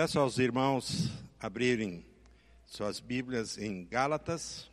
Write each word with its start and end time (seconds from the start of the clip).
Peço 0.00 0.20
aos 0.20 0.38
irmãos 0.38 1.10
abrirem 1.40 2.06
suas 2.64 3.00
Bíblias 3.00 3.58
em 3.58 3.84
Gálatas, 3.84 4.70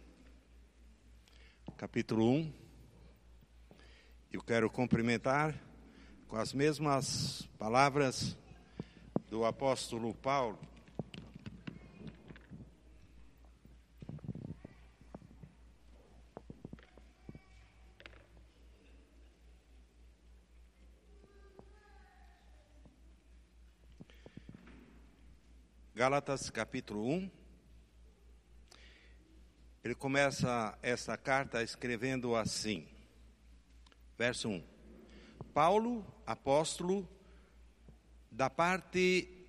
capítulo 1.77 2.29
1. 2.29 2.53
Eu 4.31 4.43
quero 4.43 4.69
cumprimentar 4.69 5.59
com 6.27 6.35
as 6.35 6.53
mesmas 6.53 7.41
palavras 7.57 8.37
do 9.27 9.45
apóstolo 9.45 10.13
Paulo. 10.13 10.59
Gálatas 25.95 26.49
capítulo 26.49 27.07
1. 27.07 27.31
Ele 29.81 29.95
começa 29.95 30.77
essa 30.83 31.15
carta 31.15 31.63
escrevendo 31.63 32.35
assim, 32.35 32.85
verso 34.17 34.49
1. 34.49 34.61
Paulo, 35.53 36.05
apóstolo, 36.25 37.07
da 38.29 38.49
parte, 38.49 39.47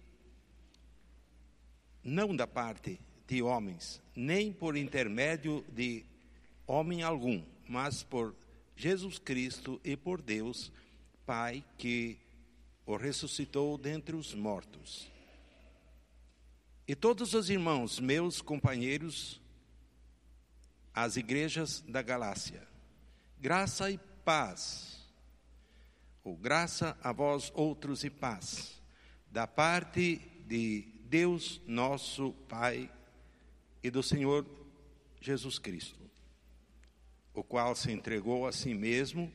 não 2.04 2.36
da 2.36 2.46
parte 2.46 3.00
de 3.26 3.42
homens, 3.42 4.00
nem 4.14 4.52
por 4.52 4.76
intermédio 4.76 5.64
de 5.72 6.04
homem 6.64 7.02
algum, 7.02 7.42
mas 7.68 8.04
por 8.04 8.36
Jesus 8.76 9.18
Cristo 9.18 9.80
e 9.82 9.96
por 9.96 10.22
Deus, 10.22 10.70
Pai, 11.26 11.64
que 11.76 12.16
o 12.86 12.94
ressuscitou 12.94 13.76
dentre 13.76 14.14
os 14.14 14.32
mortos 14.32 15.15
e 16.88 16.94
todos 16.94 17.34
os 17.34 17.50
irmãos, 17.50 17.98
meus 17.98 18.40
companheiros, 18.40 19.40
as 20.94 21.16
igrejas 21.16 21.80
da 21.80 22.00
Galácia, 22.00 22.66
graça 23.40 23.90
e 23.90 23.98
paz, 24.24 25.04
ou 26.22 26.36
graça 26.36 26.96
a 27.02 27.12
vós 27.12 27.50
outros 27.54 28.04
e 28.04 28.10
paz, 28.10 28.80
da 29.30 29.46
parte 29.46 30.20
de 30.46 30.82
Deus 31.04 31.60
nosso 31.66 32.32
Pai 32.48 32.90
e 33.82 33.90
do 33.90 34.02
Senhor 34.02 34.46
Jesus 35.20 35.58
Cristo, 35.58 35.98
o 37.34 37.42
qual 37.42 37.74
se 37.74 37.90
entregou 37.90 38.46
a 38.46 38.52
si 38.52 38.74
mesmo 38.74 39.32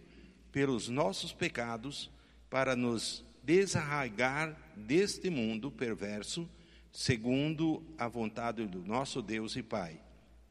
pelos 0.53 0.87
nossos 0.87 1.33
pecados 1.33 2.09
para 2.49 2.75
nos 2.77 3.25
desarraigar 3.43 4.57
deste 4.75 5.29
mundo 5.29 5.69
perverso 5.69 6.49
segundo 6.91 7.83
a 7.97 8.07
vontade 8.07 8.65
do 8.65 8.79
nosso 8.79 9.21
Deus 9.21 9.55
e 9.55 9.63
Pai, 9.63 9.99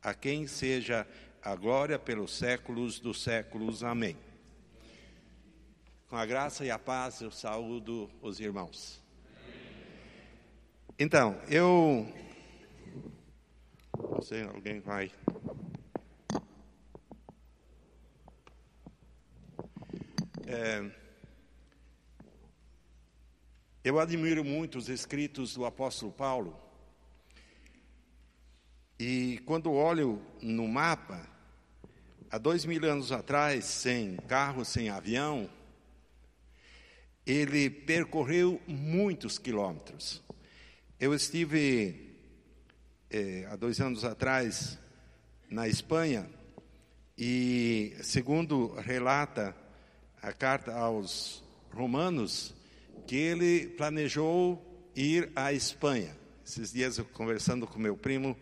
a 0.02 0.14
quem 0.14 0.46
seja 0.46 1.06
a 1.42 1.54
glória 1.54 1.98
pelos 1.98 2.36
séculos 2.36 2.98
dos 2.98 3.22
séculos. 3.22 3.84
Amém. 3.84 4.16
Com 6.08 6.16
a 6.16 6.26
graça 6.26 6.64
e 6.64 6.70
a 6.70 6.78
paz 6.78 7.20
eu 7.20 7.30
saúdo 7.30 8.10
os 8.20 8.40
irmãos. 8.40 9.00
Então, 10.98 11.40
eu. 11.48 12.06
Não 13.96 14.20
sei, 14.20 14.42
alguém 14.42 14.80
vai. 14.80 15.10
É, 20.46 20.90
eu 23.82 23.98
admiro 23.98 24.44
muito 24.44 24.76
os 24.76 24.88
escritos 24.90 25.54
do 25.54 25.64
apóstolo 25.64 26.12
Paulo. 26.12 26.54
E 28.98 29.40
quando 29.46 29.72
olho 29.72 30.20
no 30.42 30.68
mapa, 30.68 31.26
há 32.30 32.36
dois 32.36 32.66
mil 32.66 32.84
anos 32.84 33.10
atrás, 33.10 33.64
sem 33.64 34.16
carro, 34.28 34.66
sem 34.66 34.90
avião, 34.90 35.48
ele 37.26 37.70
percorreu 37.70 38.60
muitos 38.66 39.38
quilômetros. 39.38 40.22
Eu 40.98 41.14
estive 41.14 42.18
é, 43.08 43.46
há 43.50 43.56
dois 43.56 43.80
anos 43.80 44.04
atrás 44.04 44.78
na 45.48 45.66
Espanha 45.66 46.28
e, 47.16 47.96
segundo 48.02 48.74
relata 48.74 49.56
a 50.20 50.34
carta 50.34 50.74
aos 50.74 51.42
Romanos, 51.72 52.54
que 53.06 53.16
ele 53.16 53.68
planejou 53.68 54.64
ir 54.94 55.30
à 55.34 55.52
Espanha. 55.52 56.16
Esses 56.44 56.72
dias 56.72 56.98
eu 56.98 57.04
conversando 57.04 57.66
com 57.66 57.78
meu 57.78 57.96
primo, 57.96 58.36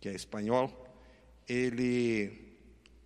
que 0.00 0.08
é 0.08 0.14
espanhol, 0.14 0.70
ele 1.48 2.56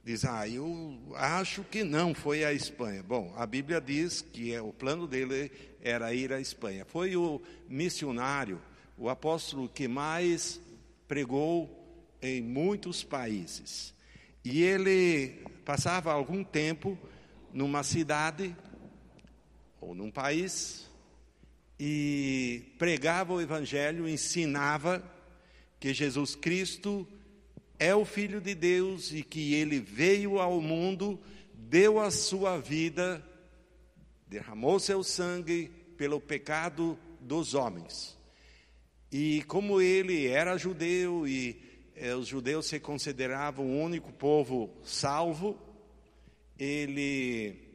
diz: 0.05 0.25
"Ah, 0.25 0.49
eu 0.49 0.99
acho 1.15 1.63
que 1.65 1.85
não 1.85 2.15
foi 2.15 2.45
à 2.45 2.53
Espanha". 2.53 3.03
Bom, 3.03 3.33
a 3.37 3.47
Bíblia 3.47 3.81
diz 3.81 4.21
que 4.21 4.53
é, 4.53 4.61
o 4.61 4.73
plano 4.73 5.07
dele 5.07 5.51
era 5.81 6.13
ir 6.13 6.33
à 6.33 6.41
Espanha. 6.41 6.85
Foi 6.85 7.17
o 7.17 7.41
missionário, 7.69 8.61
o 8.97 9.09
apóstolo 9.09 9.69
que 9.69 9.87
mais 9.87 10.61
pregou 11.07 11.71
em 12.21 12.43
muitos 12.43 13.05
países. 13.05 13.95
E 14.45 14.63
ele 14.63 15.45
passava 15.65 16.13
algum 16.13 16.43
tempo 16.43 16.99
numa 17.53 17.83
cidade 17.83 18.57
ou 19.81 19.95
num 19.95 20.11
país 20.11 20.89
e 21.79 22.73
pregava 22.79 23.35
o 23.35 23.41
Evangelho, 23.41 24.09
ensinava 24.09 25.03
que 25.79 25.93
Jesus 25.93 26.35
Cristo 26.35 27.07
é 27.79 27.95
o 27.95 28.05
Filho 28.05 28.41
de 28.41 28.55
Deus 28.55 29.13
e 29.13 29.23
que 29.23 29.55
ele 29.55 29.79
veio 29.79 30.39
ao 30.39 30.61
mundo, 30.61 31.21
deu 31.53 32.01
a 32.01 32.11
sua 32.11 32.59
vida, 32.59 33.23
derramou 34.27 34.81
seu 34.81 35.03
sangue 35.03 35.71
pelo 35.97 36.21
pecado 36.21 36.99
dos 37.21 37.55
homens. 37.55 38.17
E 39.13 39.43
como 39.45 39.81
ele 39.81 40.27
era 40.27 40.57
judeu 40.57 41.29
e 41.29 41.63
eh, 41.95 42.15
os 42.15 42.27
judeus 42.27 42.67
se 42.67 42.81
consideravam 42.81 43.67
o 43.67 43.83
único 43.83 44.13
povo 44.13 44.71
salvo, 44.83 45.59
ele 46.59 47.66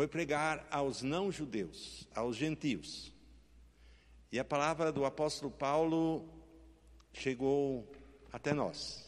foi 0.00 0.08
pregar 0.08 0.66
aos 0.70 1.02
não-judeus, 1.02 2.08
aos 2.14 2.34
gentios. 2.34 3.12
E 4.32 4.38
a 4.38 4.44
palavra 4.44 4.90
do 4.90 5.04
apóstolo 5.04 5.50
Paulo 5.50 6.26
chegou 7.12 7.86
até 8.32 8.54
nós. 8.54 9.04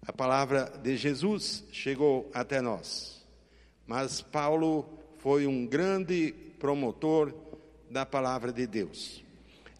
A 0.00 0.14
palavra 0.14 0.64
de 0.82 0.96
Jesus 0.96 1.62
chegou 1.70 2.30
até 2.32 2.62
nós. 2.62 3.22
Mas 3.86 4.22
Paulo 4.22 4.88
foi 5.18 5.46
um 5.46 5.66
grande 5.66 6.32
promotor 6.58 7.34
da 7.90 8.06
palavra 8.06 8.54
de 8.54 8.66
Deus. 8.66 9.22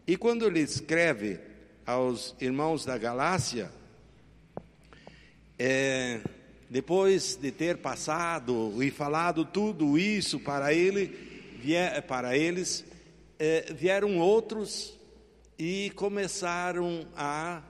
E 0.06 0.14
quando 0.14 0.44
ele 0.44 0.60
escreve 0.60 1.40
aos 1.86 2.36
irmãos 2.38 2.84
da 2.84 2.98
Galácia, 2.98 3.72
é, 5.58 6.20
depois 6.68 7.36
de 7.36 7.50
ter 7.50 7.78
passado 7.78 8.82
e 8.82 8.90
falado 8.90 9.44
tudo 9.44 9.98
isso 9.98 10.40
para 10.40 10.72
ele, 10.72 11.08
para 12.06 12.36
eles, 12.36 12.84
eh, 13.38 13.72
vieram 13.74 14.18
outros 14.18 14.96
e 15.58 15.90
começaram 15.96 17.06
a 17.16 17.62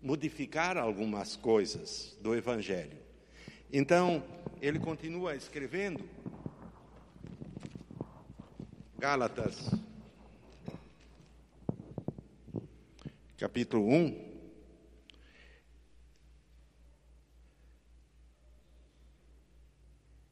modificar 0.00 0.76
algumas 0.76 1.36
coisas 1.36 2.16
do 2.20 2.34
Evangelho. 2.34 2.96
Então, 3.72 4.22
ele 4.60 4.78
continua 4.78 5.34
escrevendo, 5.34 6.08
Gálatas, 8.98 9.70
capítulo 13.36 13.88
1. 13.88 14.25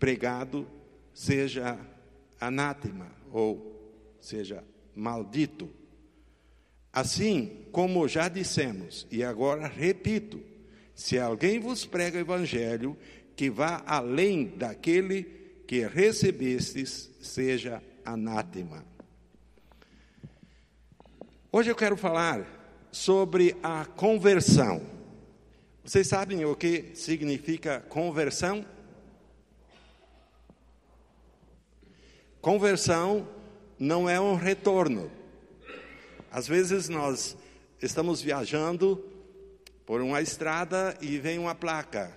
pregado 0.00 0.66
seja 1.14 1.78
anátema 2.40 3.12
ou 3.30 3.78
seja 4.18 4.64
maldito. 4.96 5.68
Assim 6.92 7.66
como 7.70 8.08
já 8.08 8.28
dissemos, 8.28 9.06
e 9.10 9.22
agora 9.22 9.68
repito: 9.68 10.40
se 10.94 11.18
alguém 11.18 11.60
vos 11.60 11.84
prega 11.84 12.18
o 12.18 12.20
evangelho 12.20 12.96
que 13.36 13.48
vá 13.48 13.82
além 13.86 14.46
daquele 14.56 15.22
que 15.68 15.86
recebestes, 15.86 17.10
seja 17.20 17.80
anátema. 18.04 18.84
Hoje 21.52 21.70
eu 21.70 21.76
quero 21.76 21.96
falar 21.96 22.88
sobre 22.90 23.56
a 23.62 23.84
conversão. 23.84 24.82
Vocês 25.84 26.06
sabem 26.08 26.44
o 26.44 26.56
que 26.56 26.90
significa 26.94 27.80
conversão? 27.88 28.64
Conversão 32.40 33.28
não 33.78 34.08
é 34.08 34.18
um 34.18 34.34
retorno. 34.34 35.10
Às 36.30 36.48
vezes 36.48 36.88
nós 36.88 37.36
estamos 37.82 38.22
viajando 38.22 39.04
por 39.84 40.00
uma 40.00 40.22
estrada 40.22 40.96
e 41.02 41.18
vem 41.18 41.38
uma 41.38 41.54
placa, 41.54 42.16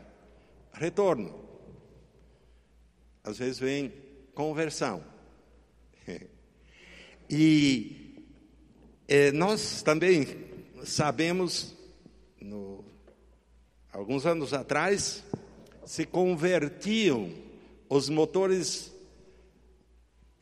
retorno. 0.72 1.44
Às 3.22 3.38
vezes 3.38 3.60
vem 3.60 3.94
conversão. 4.34 5.04
E 7.30 8.14
eh, 9.08 9.32
nós 9.32 9.82
também 9.82 10.28
sabemos, 10.84 11.74
no, 12.40 12.84
alguns 13.92 14.26
anos 14.26 14.54
atrás, 14.54 15.24
se 15.86 16.06
convertiam 16.06 17.32
os 17.90 18.10
motores 18.10 18.93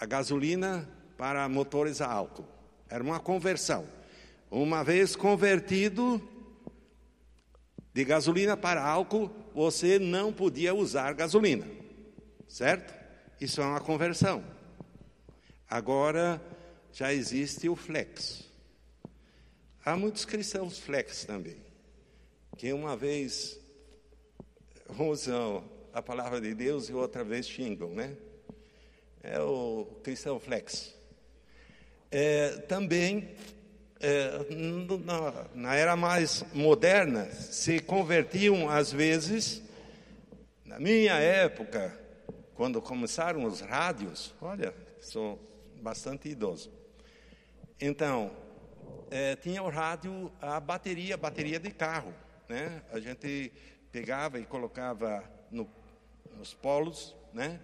a 0.01 0.05
gasolina 0.07 0.89
para 1.15 1.47
motores 1.47 2.01
a 2.01 2.11
álcool. 2.11 2.47
Era 2.89 3.03
uma 3.03 3.19
conversão. 3.19 3.87
Uma 4.49 4.83
vez 4.83 5.15
convertido 5.15 6.19
de 7.93 8.03
gasolina 8.03 8.57
para 8.57 8.83
álcool, 8.83 9.29
você 9.53 9.99
não 9.99 10.33
podia 10.33 10.73
usar 10.73 11.13
gasolina. 11.13 11.67
Certo? 12.47 12.91
Isso 13.39 13.61
é 13.61 13.63
uma 13.63 13.79
conversão. 13.79 14.43
Agora 15.69 16.41
já 16.91 17.13
existe 17.13 17.69
o 17.69 17.75
flex. 17.75 18.49
Há 19.85 19.95
muitos 19.95 20.25
cristãos 20.25 20.79
flex 20.79 21.25
também, 21.25 21.57
que 22.57 22.73
uma 22.73 22.97
vez 22.97 23.59
usam 24.97 25.63
a 25.93 26.01
palavra 26.01 26.41
de 26.41 26.55
Deus 26.55 26.89
e 26.89 26.93
outra 26.93 27.23
vez 27.23 27.47
xingam, 27.47 27.93
né? 27.93 28.17
É 29.23 29.39
o 29.39 29.85
cristão 30.03 30.39
flex. 30.39 30.95
É, 32.09 32.49
também, 32.67 33.29
é, 33.99 34.45
na, 35.05 35.45
na, 35.53 35.75
era 35.75 35.95
mais 35.95 36.43
moderna, 36.53 37.25
se 37.31 37.79
convertiam 37.79 38.69
às 38.69 38.91
vezes, 38.91 39.61
na 40.65 40.79
minha 40.79 41.13
época, 41.13 41.97
quando 42.55 42.81
começaram 42.81 43.45
os 43.45 43.61
rádios, 43.61 44.33
olha, 44.41 44.73
sou 44.99 45.39
bastante 45.81 46.29
idoso. 46.29 46.71
Então, 47.79 48.31
é, 49.09 49.35
tinha 49.35 49.63
o 49.63 49.69
rádio, 49.69 50.31
a 50.41 50.59
bateria, 50.59 51.17
bateria 51.17 51.59
de 51.59 51.71
carro, 51.71 52.13
né? 52.47 52.81
A 52.91 52.99
gente 52.99 53.51
pegava 53.91 54.39
e 54.39 54.45
colocava 54.45 55.23
no, 55.49 55.69
nos 56.37 56.53
polos, 56.53 57.15
né? 57.33 57.59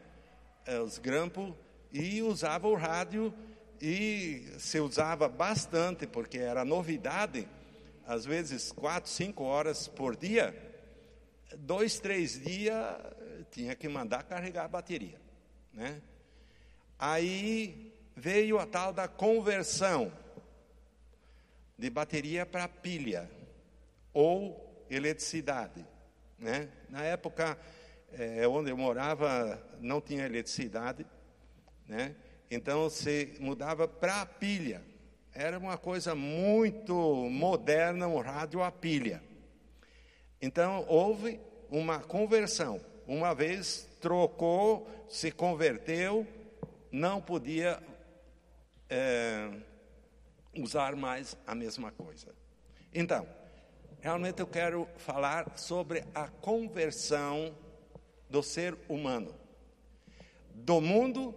Os 0.83 0.97
grampos 0.97 1.53
e 1.93 2.21
usava 2.21 2.67
o 2.67 2.75
rádio 2.75 3.33
e 3.81 4.53
se 4.59 4.79
usava 4.79 5.29
bastante 5.29 6.05
porque 6.05 6.37
era 6.37 6.65
novidade, 6.65 7.47
às 8.05 8.25
vezes 8.25 8.71
quatro, 8.71 9.09
cinco 9.09 9.43
horas 9.43 9.87
por 9.87 10.15
dia, 10.15 10.55
dois, 11.57 11.99
três 11.99 12.39
dias 12.41 12.85
tinha 13.51 13.75
que 13.75 13.87
mandar 13.87 14.23
carregar 14.23 14.65
a 14.65 14.67
bateria, 14.67 15.19
né? 15.73 16.01
Aí 16.99 17.93
veio 18.15 18.59
a 18.59 18.65
tal 18.65 18.91
da 18.91 19.07
conversão 19.07 20.11
de 21.77 21.89
bateria 21.89 22.45
para 22.45 22.67
pilha 22.67 23.29
ou 24.13 24.85
eletricidade, 24.89 25.85
né? 26.37 26.69
Na 26.89 27.03
época 27.03 27.57
é, 28.13 28.47
onde 28.47 28.71
eu 28.71 28.77
morava 28.77 29.61
não 29.79 30.01
tinha 30.01 30.25
eletricidade, 30.25 31.05
né? 31.87 32.15
Então 32.49 32.89
se 32.89 33.35
mudava 33.39 33.87
para 33.87 34.21
a 34.21 34.25
pilha. 34.25 34.81
Era 35.33 35.57
uma 35.59 35.77
coisa 35.77 36.15
muito 36.15 36.93
moderna, 37.29 38.07
um 38.07 38.19
rádio 38.19 38.63
a 38.63 38.71
pilha. 38.71 39.21
Então 40.41 40.85
houve 40.87 41.39
uma 41.69 41.99
conversão. 41.99 42.79
Uma 43.05 43.33
vez 43.33 43.87
trocou, 44.01 44.87
se 45.07 45.31
converteu, 45.31 46.27
não 46.91 47.21
podia 47.21 47.81
é, 48.89 49.49
usar 50.57 50.95
mais 50.95 51.37
a 51.45 51.53
mesma 51.53 51.91
coisa. 51.91 52.33
Então, 52.93 53.27
realmente 53.99 54.39
eu 54.39 54.47
quero 54.47 54.87
falar 54.97 55.57
sobre 55.57 56.03
a 56.13 56.27
conversão 56.27 57.55
do 58.29 58.43
ser 58.43 58.77
humano, 58.87 59.33
do 60.53 60.81
mundo, 60.81 61.33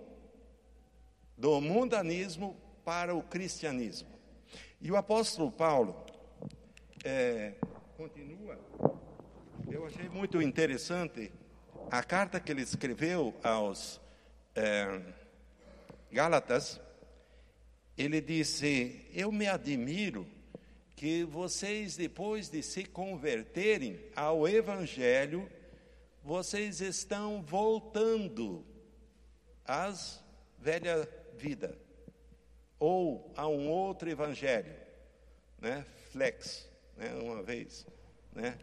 do 1.37 1.60
mundanismo 1.60 2.56
para 2.84 3.14
o 3.14 3.22
cristianismo. 3.22 4.08
E 4.81 4.90
o 4.90 4.96
apóstolo 4.96 5.50
Paulo 5.50 6.04
é, 7.04 7.54
continua. 7.96 8.58
Eu 9.70 9.87
achei 9.87 10.08
muito 10.08 10.40
interessante 10.42 11.31
a 11.90 12.02
carta 12.02 12.40
que 12.40 12.50
ele 12.50 12.62
escreveu 12.62 13.34
aos 13.42 14.00
é, 14.54 15.00
Gálatas. 16.10 16.81
Ele 17.96 18.20
disse: 18.20 19.06
Eu 19.12 19.31
me 19.31 19.46
admiro 19.46 20.26
que 20.96 21.25
vocês, 21.25 21.96
depois 21.96 22.48
de 22.48 22.62
se 22.62 22.84
converterem 22.84 23.98
ao 24.14 24.46
Evangelho, 24.46 25.48
vocês 26.22 26.81
estão 26.81 27.43
voltando 27.43 28.64
às 29.64 30.22
velha 30.58 31.08
vida 31.37 31.76
ou 32.78 33.32
a 33.37 33.46
um 33.46 33.69
outro 33.69 34.11
evangelho, 34.11 34.75
né? 35.59 35.85
Flex, 36.11 36.68
né? 36.97 37.12
Uma 37.14 37.42
vez, 37.42 37.87
né? 38.33 38.59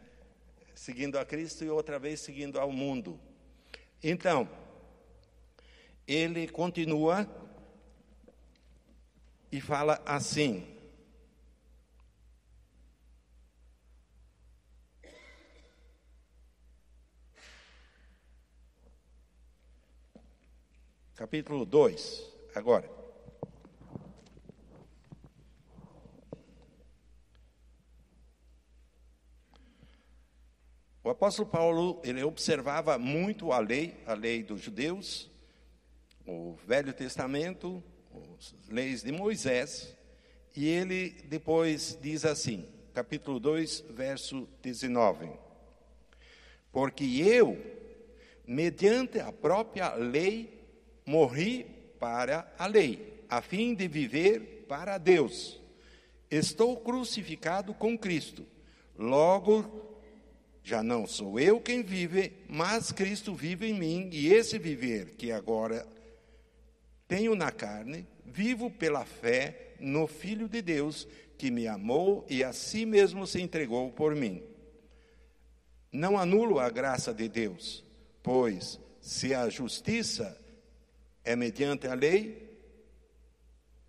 Seguindo 0.76 1.18
a 1.18 1.26
Cristo 1.26 1.64
e 1.64 1.70
outra 1.70 1.98
vez 1.98 2.20
seguindo 2.20 2.60
ao 2.60 2.72
mundo. 2.72 3.20
Então, 4.04 4.48
ele 6.08 6.48
continua 6.48 7.28
e 9.52 9.60
fala 9.60 10.02
assim: 10.06 10.77
capítulo 21.18 21.66
2, 21.66 22.32
agora. 22.54 22.88
O 31.04 31.10
apóstolo 31.10 31.50
Paulo, 31.50 32.00
ele 32.04 32.22
observava 32.22 33.00
muito 33.00 33.52
a 33.52 33.58
lei, 33.58 33.98
a 34.06 34.14
lei 34.14 34.44
dos 34.44 34.62
judeus, 34.62 35.28
o 36.28 36.54
Velho 36.68 36.94
Testamento, 36.94 37.84
as 38.38 38.70
leis 38.70 39.02
de 39.02 39.12
Moisés, 39.12 39.98
e 40.56 40.68
ele 40.68 41.10
depois 41.24 41.98
diz 42.00 42.26
assim, 42.26 42.70
capítulo 42.94 43.40
2, 43.40 43.86
verso 43.90 44.48
19: 44.62 45.32
Porque 46.72 47.04
eu, 47.04 47.60
mediante 48.46 49.20
a 49.20 49.32
própria 49.32 49.96
lei, 49.96 50.57
morri 51.08 51.66
para 52.00 52.54
a 52.60 52.68
lei, 52.68 53.24
a 53.30 53.42
fim 53.42 53.74
de 53.74 53.88
viver 53.88 54.66
para 54.68 54.98
Deus. 54.98 55.60
Estou 56.30 56.76
crucificado 56.78 57.74
com 57.74 57.98
Cristo. 57.98 58.46
Logo, 58.98 59.88
já 60.62 60.84
não 60.84 61.08
sou 61.08 61.40
eu 61.40 61.62
quem 61.62 61.82
vive, 61.82 62.34
mas 62.50 62.92
Cristo 62.92 63.34
vive 63.34 63.70
em 63.70 63.74
mim, 63.74 64.10
e 64.12 64.34
esse 64.34 64.60
viver 64.60 65.16
que 65.16 65.32
agora 65.32 65.88
tenho 67.08 67.34
na 67.36 67.52
carne, 67.52 68.06
vivo 68.26 68.70
pela 68.70 69.06
fé 69.06 69.76
no 69.80 70.08
Filho 70.08 70.50
de 70.50 70.62
Deus, 70.62 71.08
que 71.38 71.50
me 71.50 71.68
amou 71.68 72.26
e 72.30 72.44
a 72.44 72.52
si 72.52 72.86
mesmo 72.86 73.26
se 73.26 73.40
entregou 73.40 73.90
por 73.92 74.14
mim. 74.14 74.44
Não 75.90 76.18
anulo 76.18 76.60
a 76.60 76.70
graça 76.70 77.14
de 77.14 77.30
Deus, 77.30 77.82
pois 78.22 78.78
se 79.00 79.34
a 79.34 79.48
justiça 79.48 80.38
é 81.28 81.36
mediante 81.36 81.88
a 81.88 81.94
lei, 81.94 82.50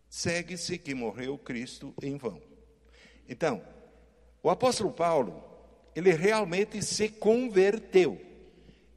segue-se 0.09 0.77
que 0.77 0.93
morreu 0.93 1.39
Cristo 1.39 1.95
em 2.03 2.17
vão. 2.17 2.43
Então, 3.29 3.63
o 4.43 4.51
apóstolo 4.51 4.91
Paulo, 4.91 5.41
ele 5.95 6.11
realmente 6.13 6.83
se 6.83 7.09
converteu. 7.09 8.21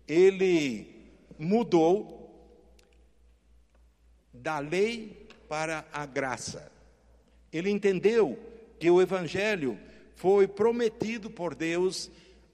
Ele 0.07 1.13
mudou 1.37 2.35
da 4.33 4.57
lei 4.57 5.27
para 5.47 5.85
a 5.93 6.07
graça. 6.07 6.71
Ele 7.53 7.69
entendeu 7.69 8.39
que 8.79 8.89
o 8.89 8.99
evangelho 8.99 9.79
foi 10.15 10.47
prometido 10.47 11.29
por 11.29 11.53
Deus 11.53 12.09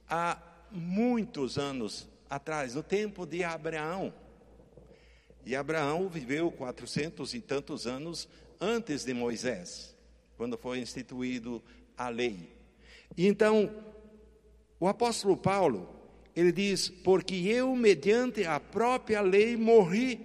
há 0.10 0.38
muitos 0.70 1.58
anos 1.58 2.10
atrás, 2.30 2.76
no 2.76 2.84
tempo 2.84 3.26
de 3.26 3.42
Abraão. 3.46 4.14
E 5.48 5.56
Abraão 5.56 6.10
viveu 6.10 6.52
quatrocentos 6.52 7.34
e 7.34 7.40
tantos 7.40 7.88
anos 7.88 8.28
antes 8.60 9.06
de 9.06 9.14
Moisés, 9.14 9.96
quando 10.36 10.58
foi 10.58 10.80
instituído 10.80 11.64
a 11.98 12.10
lei. 12.10 12.52
E 13.16 13.26
então, 13.26 13.74
o 14.78 14.90
apóstolo 14.90 15.38
Paulo, 15.38 15.88
ele 16.36 16.52
diz: 16.52 16.90
Porque 16.90 17.34
eu, 17.34 17.74
mediante 17.78 18.44
a 18.44 18.60
própria 18.60 19.22
lei, 19.22 19.56
morri 19.56 20.20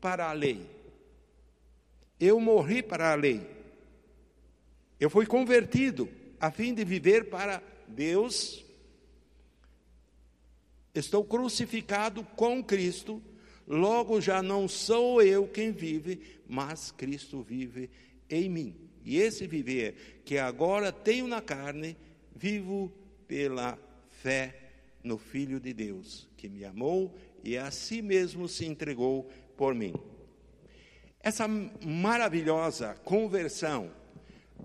para 0.00 0.30
a 0.30 0.32
lei. 0.32 0.66
Eu 2.18 2.40
morri 2.40 2.82
para 2.82 3.12
a 3.12 3.14
lei. 3.14 3.46
Eu 4.98 5.10
fui 5.10 5.26
convertido 5.26 6.08
a 6.40 6.50
fim 6.50 6.72
de 6.72 6.86
viver 6.86 7.28
para 7.28 7.62
Deus. 7.86 8.64
Estou 10.94 11.22
crucificado 11.22 12.24
com 12.34 12.64
Cristo 12.64 13.20
Logo 13.66 14.20
já 14.20 14.42
não 14.42 14.68
sou 14.68 15.22
eu 15.22 15.46
quem 15.46 15.72
vive, 15.72 16.20
mas 16.46 16.90
Cristo 16.90 17.42
vive 17.42 17.90
em 18.28 18.48
mim. 18.48 18.76
E 19.04 19.18
esse 19.18 19.46
viver 19.46 20.22
que 20.24 20.38
agora 20.38 20.92
tenho 20.92 21.26
na 21.26 21.40
carne, 21.40 21.96
vivo 22.34 22.92
pela 23.26 23.78
fé 24.10 24.60
no 25.02 25.18
Filho 25.18 25.60
de 25.60 25.72
Deus, 25.72 26.28
que 26.36 26.48
me 26.48 26.64
amou 26.64 27.14
e 27.42 27.56
a 27.56 27.70
si 27.70 28.00
mesmo 28.00 28.48
se 28.48 28.64
entregou 28.64 29.28
por 29.56 29.74
mim. 29.74 29.94
Essa 31.20 31.46
maravilhosa 31.48 32.94
conversão 33.04 33.90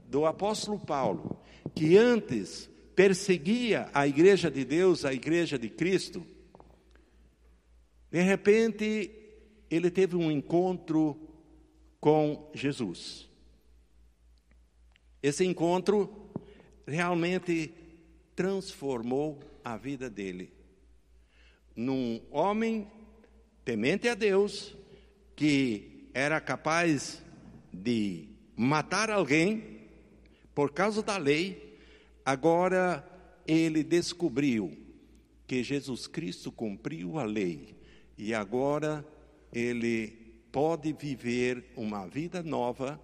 do 0.07 0.25
apóstolo 0.25 0.79
Paulo, 0.79 1.41
que 1.75 1.97
antes 1.97 2.69
perseguia 2.95 3.89
a 3.93 4.07
igreja 4.07 4.49
de 4.51 4.65
Deus, 4.65 5.05
a 5.05 5.13
igreja 5.13 5.57
de 5.57 5.69
Cristo, 5.69 6.25
de 8.11 8.21
repente, 8.21 9.11
ele 9.69 9.91
teve 9.91 10.15
um 10.15 10.31
encontro 10.31 11.19
com 11.99 12.49
Jesus. 12.53 13.29
Esse 15.21 15.45
encontro 15.45 16.31
realmente 16.87 17.73
transformou 18.35 19.39
a 19.63 19.77
vida 19.77 20.09
dele 20.09 20.59
num 21.79 22.19
homem 22.29 22.91
temente 23.63 24.09
a 24.09 24.13
Deus, 24.13 24.75
que 25.33 26.09
era 26.13 26.41
capaz 26.41 27.23
de 27.71 28.27
matar 28.53 29.09
alguém 29.09 29.87
por 30.53 30.73
causa 30.73 31.01
da 31.01 31.15
lei, 31.15 31.79
agora 32.25 33.07
ele 33.47 33.81
descobriu 33.81 34.77
que 35.47 35.63
Jesus 35.63 36.05
Cristo 36.05 36.51
cumpriu 36.51 37.17
a 37.17 37.23
lei 37.23 37.78
e 38.19 38.33
agora 38.33 39.05
ele 39.49 40.09
pode 40.51 40.91
viver 40.91 41.71
uma 41.77 42.05
vida 42.05 42.43
nova, 42.43 42.99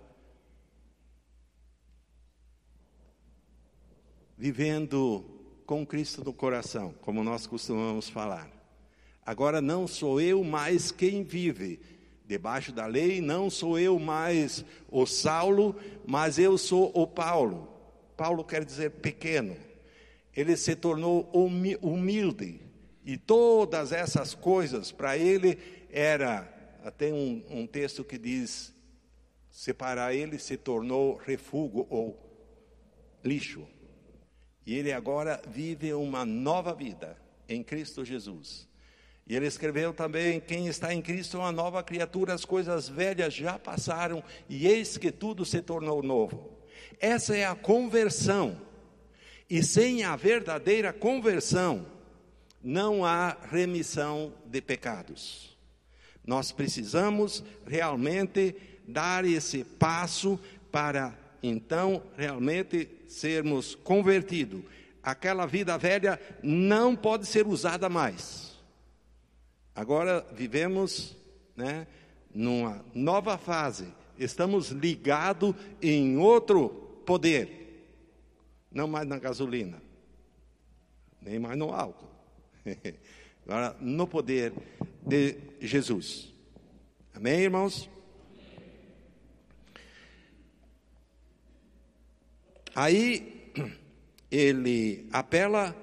vivendo 4.38 5.24
com 5.66 5.86
Cristo 5.86 6.22
no 6.22 6.34
coração, 6.34 6.94
como 7.00 7.24
nós 7.24 7.48
costumamos 7.48 8.10
falar. 8.10 8.52
Agora 9.26 9.62
não 9.62 9.88
sou 9.88 10.20
eu 10.20 10.44
mais 10.44 10.92
quem 10.92 11.24
vive 11.24 11.80
debaixo 12.26 12.74
da 12.74 12.86
lei, 12.86 13.22
não 13.22 13.50
sou 13.50 13.80
eu 13.80 13.98
mais 13.98 14.66
o 14.92 15.06
Saulo, 15.06 15.78
mas 16.06 16.38
eu 16.38 16.58
sou 16.58 16.92
o 16.94 17.08
Paulo. 17.08 17.70
Paulo 18.18 18.44
quer 18.44 18.66
dizer 18.66 18.92
pequeno. 18.92 19.56
Ele 20.36 20.58
se 20.58 20.76
tornou 20.76 21.30
humilde, 21.82 22.65
e 23.06 23.18
todas 23.18 23.92
essas 23.92 24.34
coisas, 24.34 24.92
para 24.92 25.16
ele, 25.16 25.60
era. 25.92 26.52
Tem 26.98 27.14
um, 27.14 27.44
um 27.50 27.68
texto 27.68 28.04
que 28.04 28.18
diz: 28.18 28.74
separar 29.52 30.14
ele 30.14 30.40
se 30.40 30.58
tornou 30.58 31.16
refúgio 31.16 31.86
ou 31.90 32.20
lixo. 33.24 33.68
E 34.66 34.76
ele 34.76 34.92
agora 34.92 35.40
vive 35.48 35.94
uma 35.94 36.26
nova 36.26 36.74
vida 36.74 37.16
em 37.48 37.64
Cristo 37.64 38.04
Jesus. 38.04 38.68
E 39.28 39.36
ele 39.36 39.46
escreveu 39.46 39.94
também: 39.94 40.40
Quem 40.40 40.68
está 40.68 40.92
em 40.92 41.02
Cristo 41.02 41.38
é 41.38 41.42
uma 41.42 41.52
nova 41.52 41.84
criatura, 41.84 42.34
as 42.34 42.44
coisas 42.44 42.90
velhas 42.90 43.34
já 43.36 43.60
passaram 43.60 44.24
e 44.50 44.66
eis 44.66 44.98
que 44.98 45.12
tudo 45.12 45.46
se 45.46 45.62
tornou 45.62 46.02
novo. 46.02 46.58
Essa 47.00 47.38
é 47.38 47.46
a 47.46 47.56
conversão. 47.56 48.60
E 49.48 49.62
sem 49.62 50.04
a 50.04 50.16
verdadeira 50.16 50.92
conversão, 50.92 51.86
não 52.66 53.06
há 53.06 53.38
remissão 53.52 54.34
de 54.48 54.60
pecados. 54.60 55.56
Nós 56.26 56.52
precisamos 56.52 57.44
realmente 57.68 58.56
dar 58.88 59.24
esse 59.24 59.64
passo 59.64 60.40
para 60.72 61.16
então 61.44 62.02
realmente 62.18 62.90
sermos 63.08 63.76
convertidos. 63.76 64.64
Aquela 65.04 65.46
vida 65.46 65.78
velha 65.78 66.20
não 66.42 66.96
pode 66.96 67.28
ser 67.28 67.46
usada 67.46 67.88
mais. 67.88 68.58
Agora 69.76 70.26
vivemos, 70.34 71.16
né, 71.56 71.86
numa 72.34 72.84
nova 72.96 73.38
fase. 73.38 73.94
Estamos 74.18 74.70
ligados 74.70 75.54
em 75.80 76.18
outro 76.18 76.70
poder, 77.06 77.92
não 78.72 78.88
mais 78.88 79.08
na 79.08 79.20
gasolina, 79.20 79.80
nem 81.22 81.38
mais 81.38 81.56
no 81.56 81.72
álcool 81.72 82.15
Agora, 83.46 83.76
no 83.80 84.08
poder 84.08 84.54
de 85.06 85.38
Jesus. 85.62 86.34
Amém, 87.14 87.42
irmãos? 87.42 87.90
Aí 92.74 93.54
ele 94.32 95.08
apela 95.12 95.76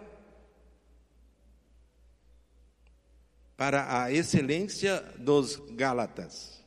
para 3.56 4.02
a 4.02 4.12
excelência 4.12 5.00
dos 5.18 5.56
Gálatas. 5.70 6.62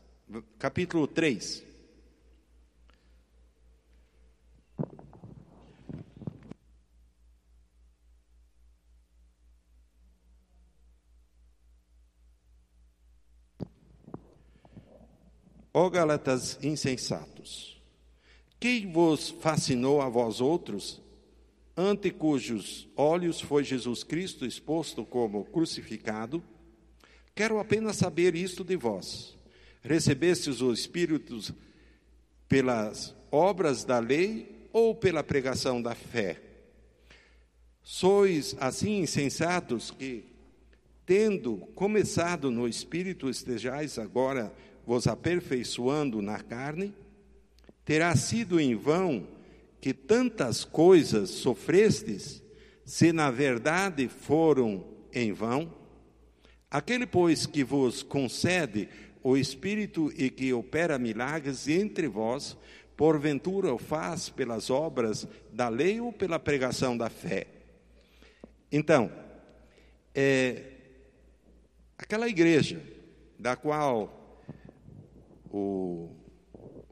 Capítulo 0.58 1.08
3. 1.08 1.65
Ó 15.78 15.90
Gálatas 15.90 16.58
insensatos, 16.64 17.84
quem 18.62 18.90
vos 18.90 19.30
fascinou 19.42 20.02
a 20.02 20.08
vós 20.08 20.40
outros, 20.40 21.02
ante 21.76 22.12
cujos 22.12 22.88
olhos 22.96 23.42
foi 23.42 23.62
Jesus 23.66 24.02
Cristo 24.02 24.46
exposto 24.46 25.04
como 25.04 25.44
crucificado? 25.44 26.42
Quero 27.36 27.60
apenas 27.60 27.98
saber 27.98 28.36
isto 28.36 28.64
de 28.64 28.78
vós. 28.78 29.38
Recebestes 29.82 30.62
o 30.62 30.72
Espírito 30.72 31.54
pelas 32.48 33.14
obras 33.30 33.84
da 33.84 34.00
lei 34.00 34.70
ou 34.72 34.96
pela 34.96 35.26
pregação 35.26 35.82
da 35.82 35.94
fé? 35.94 36.42
Sois 37.84 38.56
assim 38.62 39.00
insensatos 39.00 39.92
que, 39.92 40.24
tendo 41.06 41.58
começado 41.76 42.50
no 42.50 42.66
Espírito, 42.66 43.30
estejais 43.30 44.00
agora 44.00 44.54
vos 44.86 45.08
aperfeiçoando 45.08 46.22
na 46.22 46.40
carne? 46.40 46.94
Terá 47.84 48.16
sido 48.16 48.60
em 48.60 48.76
vão 48.76 49.28
que 49.80 49.94
tantas 49.94 50.64
coisas 50.64 51.30
sofrestes, 51.30 52.42
se 52.84 53.14
na 53.14 53.30
verdade 53.30 54.08
foram 54.08 54.84
em 55.14 55.32
vão? 55.32 55.72
Aquele, 56.70 57.06
pois, 57.06 57.46
que 57.46 57.64
vos 57.64 58.04
concede 58.04 58.90
o 59.24 59.38
Espírito 59.38 60.12
e 60.16 60.30
que 60.30 60.52
opera 60.54 60.98
milagres 60.98 61.68
entre 61.68 62.08
vós, 62.08 62.58
porventura 62.98 63.74
o 63.74 63.78
faz 63.78 64.30
pelas 64.30 64.70
obras 64.70 65.28
da 65.52 65.70
lei 65.70 66.02
ou 66.02 66.12
pela 66.12 66.40
pregação 66.40 66.98
da 66.98 67.10
fé? 67.10 67.48
Então, 68.72 69.12
é, 70.14 70.64
aquela 71.98 72.28
igreja 72.28 72.82
da 73.38 73.56
qual 73.56 74.25
o, 75.56 76.10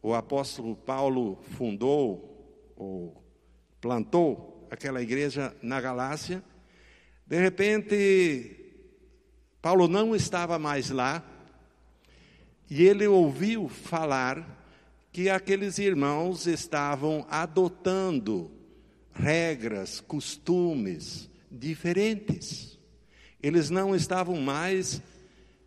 o 0.02 0.14
apóstolo 0.14 0.74
Paulo 0.74 1.38
fundou 1.58 2.72
ou 2.78 3.22
plantou 3.82 4.66
aquela 4.72 5.02
igreja 5.02 5.54
na 5.62 5.82
Galácia. 5.82 6.42
De 7.28 7.38
repente, 7.38 8.56
Paulo 9.62 9.90
não 9.90 10.16
estava 10.16 10.58
mais 10.58 10.90
lá 10.90 11.22
e 12.70 12.84
ele 12.84 13.06
ouviu 13.06 13.68
falar 13.68 14.66
que 15.12 15.30
aqueles 15.30 15.78
irmãos 15.78 16.48
estavam 16.48 17.26
adotando 17.30 18.50
regras, 19.14 20.00
costumes 20.00 21.30
diferentes. 21.52 22.80
Eles 23.42 23.70
não 23.70 23.94
estavam 23.94 24.38
mais 24.38 25.02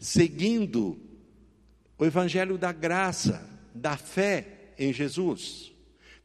seguindo 0.00 1.05
o 1.98 2.04
evangelho 2.04 2.58
da 2.58 2.72
graça, 2.72 3.48
da 3.74 3.96
fé 3.96 4.46
em 4.78 4.92
Jesus, 4.92 5.72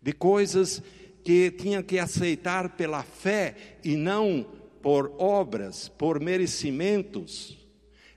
de 0.01 0.12
coisas 0.13 0.82
que 1.24 1.51
tinham 1.51 1.84
que 1.84 2.00
aceitar 2.00 2.70
pela 2.70 3.04
fé 3.04 3.56
e 3.84 3.96
não 3.96 4.46
por 4.82 5.13
obras, 5.18 5.88
por 5.88 6.20
merecimentos. 6.20 7.58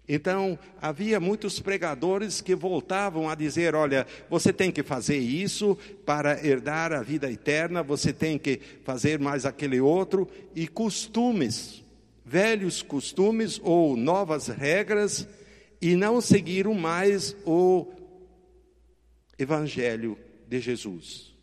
Então, 0.07 0.59
havia 0.83 1.19
muitos 1.19 1.61
pregadores 1.61 2.41
que 2.41 2.55
voltavam 2.55 3.29
a 3.29 3.35
dizer: 3.35 3.75
olha, 3.75 4.07
você 4.29 4.53
tem 4.53 4.71
que 4.71 4.83
fazer 4.83 5.17
isso 5.17 5.79
para 6.05 6.45
herdar 6.47 6.93
a 6.93 7.03
vida 7.03 7.31
eterna, 7.31 7.83
você 7.83 8.13
tem 8.13 8.39
que 8.39 8.61
fazer 8.85 9.19
mais 9.19 9.47
aquele 9.47 9.81
outro, 9.81 10.29
e 10.55 10.69
costumes, 10.69 11.83
velhos 12.25 12.83
costumes 12.83 13.59
ou 13.63 13.97
novas 13.97 14.49
regras, 14.49 15.27
e 15.81 15.97
não 15.97 16.21
seguiram 16.21 16.75
mais 16.75 17.37
o 17.45 17.93
Evangelho 19.39 20.19
de 20.49 20.61
Jesus. 20.61 21.35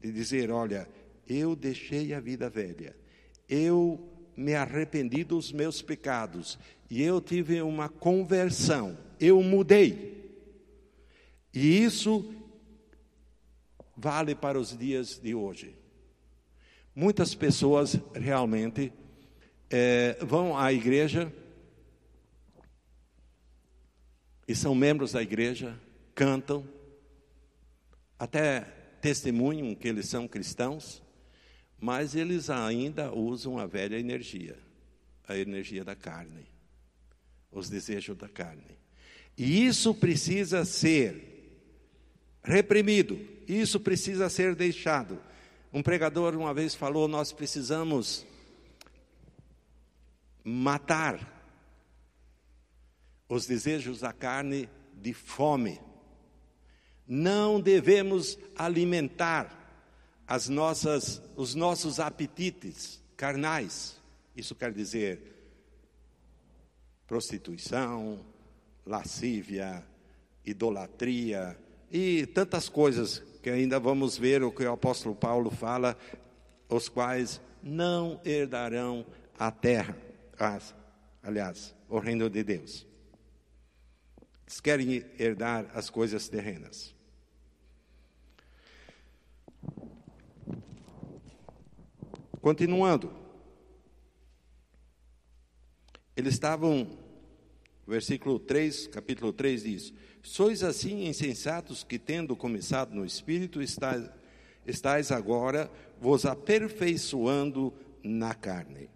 De 0.00 0.12
dizer: 0.12 0.50
olha, 0.50 0.88
eu 1.28 1.54
deixei 1.54 2.12
a 2.12 2.20
vida 2.20 2.50
velha, 2.50 2.96
eu 3.48 4.00
me 4.36 4.54
arrependi 4.54 5.22
dos 5.22 5.52
meus 5.52 5.82
pecados 5.82 6.58
e 6.88 7.02
eu 7.02 7.20
tive 7.20 7.60
uma 7.62 7.88
conversão, 7.88 8.98
eu 9.18 9.42
mudei. 9.42 10.18
E 11.52 11.82
isso 11.82 12.34
vale 13.96 14.34
para 14.34 14.58
os 14.58 14.76
dias 14.76 15.18
de 15.18 15.34
hoje. 15.34 15.74
Muitas 16.94 17.34
pessoas 17.34 17.98
realmente 18.14 18.92
é, 19.68 20.16
vão 20.22 20.56
à 20.56 20.72
igreja 20.72 21.32
e 24.50 24.54
são 24.56 24.74
membros 24.74 25.12
da 25.12 25.22
igreja, 25.22 25.78
cantam, 26.12 26.66
até 28.18 28.62
testemunham 29.00 29.76
que 29.76 29.86
eles 29.86 30.08
são 30.08 30.26
cristãos, 30.26 31.00
mas 31.78 32.16
eles 32.16 32.50
ainda 32.50 33.12
usam 33.12 33.60
a 33.60 33.66
velha 33.66 33.96
energia, 33.96 34.58
a 35.28 35.38
energia 35.38 35.84
da 35.84 35.94
carne, 35.94 36.48
os 37.52 37.70
desejos 37.70 38.16
da 38.16 38.28
carne. 38.28 38.76
E 39.38 39.64
isso 39.64 39.94
precisa 39.94 40.64
ser 40.64 41.62
reprimido, 42.42 43.20
isso 43.46 43.78
precisa 43.78 44.28
ser 44.28 44.56
deixado. 44.56 45.22
Um 45.72 45.80
pregador 45.80 46.34
uma 46.34 46.52
vez 46.52 46.74
falou: 46.74 47.06
nós 47.06 47.32
precisamos 47.32 48.26
matar 50.42 51.39
os 53.30 53.46
desejos 53.46 54.00
da 54.00 54.12
carne 54.12 54.68
de 54.92 55.14
fome. 55.14 55.80
Não 57.06 57.60
devemos 57.60 58.36
alimentar 58.56 59.56
as 60.26 60.48
nossas, 60.48 61.22
os 61.36 61.54
nossos 61.54 62.00
apetites 62.00 63.00
carnais. 63.16 63.96
Isso 64.36 64.54
quer 64.54 64.72
dizer 64.72 65.36
prostituição, 67.06 68.18
lascívia, 68.84 69.84
idolatria 70.44 71.56
e 71.90 72.26
tantas 72.26 72.68
coisas 72.68 73.22
que 73.42 73.50
ainda 73.50 73.78
vamos 73.78 74.18
ver 74.18 74.42
o 74.42 74.50
que 74.50 74.64
o 74.64 74.72
apóstolo 74.72 75.14
Paulo 75.14 75.50
fala, 75.50 75.96
os 76.68 76.88
quais 76.88 77.40
não 77.62 78.20
herdarão 78.24 79.06
a 79.38 79.50
terra, 79.50 79.96
aliás, 81.22 81.74
o 81.88 81.98
reino 81.98 82.28
de 82.28 82.42
Deus. 82.42 82.89
Eles 84.50 84.60
querem 84.60 85.04
herdar 85.16 85.70
as 85.74 85.88
coisas 85.88 86.28
terrenas. 86.28 86.92
Continuando. 92.40 93.12
Eles 96.16 96.34
estavam, 96.34 96.98
versículo 97.86 98.40
3, 98.40 98.88
capítulo 98.88 99.32
3 99.32 99.62
diz: 99.62 99.94
Sois 100.20 100.64
assim 100.64 101.06
insensatos 101.06 101.84
que, 101.84 101.96
tendo 101.96 102.34
começado 102.34 102.92
no 102.92 103.04
espírito, 103.04 103.62
estáis, 103.62 104.10
estáis 104.66 105.12
agora 105.12 105.70
vos 106.00 106.26
aperfeiçoando 106.26 107.72
na 108.02 108.34
carne. 108.34 108.90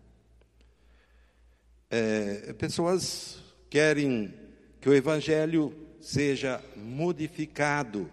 É, 1.88 2.52
pessoas 2.54 3.40
querem 3.70 4.42
que 4.85 4.90
o 4.90 4.94
evangelho 4.94 5.75
seja 5.99 6.62
modificado 6.77 8.11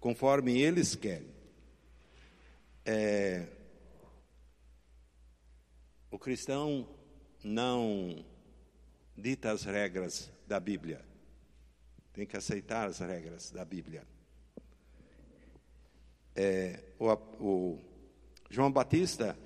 conforme 0.00 0.58
eles 0.58 0.94
querem. 0.94 1.28
É, 2.86 3.46
o 6.10 6.18
cristão 6.18 6.88
não 7.44 8.24
dita 9.14 9.52
as 9.52 9.64
regras 9.64 10.32
da 10.46 10.58
Bíblia, 10.58 11.04
tem 12.14 12.24
que 12.24 12.38
aceitar 12.38 12.88
as 12.88 13.00
regras 13.00 13.50
da 13.50 13.62
Bíblia. 13.62 14.04
É, 16.34 16.82
o, 16.98 17.12
o 17.44 17.78
João 18.48 18.72
Batista 18.72 19.38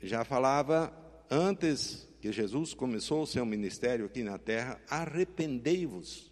já 0.00 0.22
falava 0.22 0.92
antes 1.28 2.06
que 2.20 2.30
Jesus 2.30 2.74
começou 2.74 3.22
o 3.22 3.26
seu 3.26 3.46
ministério 3.46 4.04
aqui 4.04 4.22
na 4.22 4.38
terra: 4.38 4.80
arrependei-vos 4.88 6.30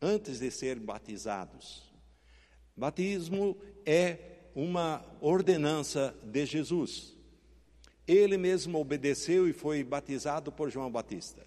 antes 0.00 0.38
de 0.38 0.50
ser 0.50 0.78
batizados. 0.78 1.90
Batismo 2.74 3.56
é 3.84 4.18
uma 4.54 5.04
ordenança 5.20 6.14
de 6.24 6.46
Jesus. 6.46 7.14
Ele 8.06 8.38
mesmo 8.38 8.78
obedeceu 8.80 9.46
e 9.46 9.52
foi 9.52 9.84
batizado 9.84 10.50
por 10.50 10.70
João 10.70 10.90
Batista. 10.90 11.46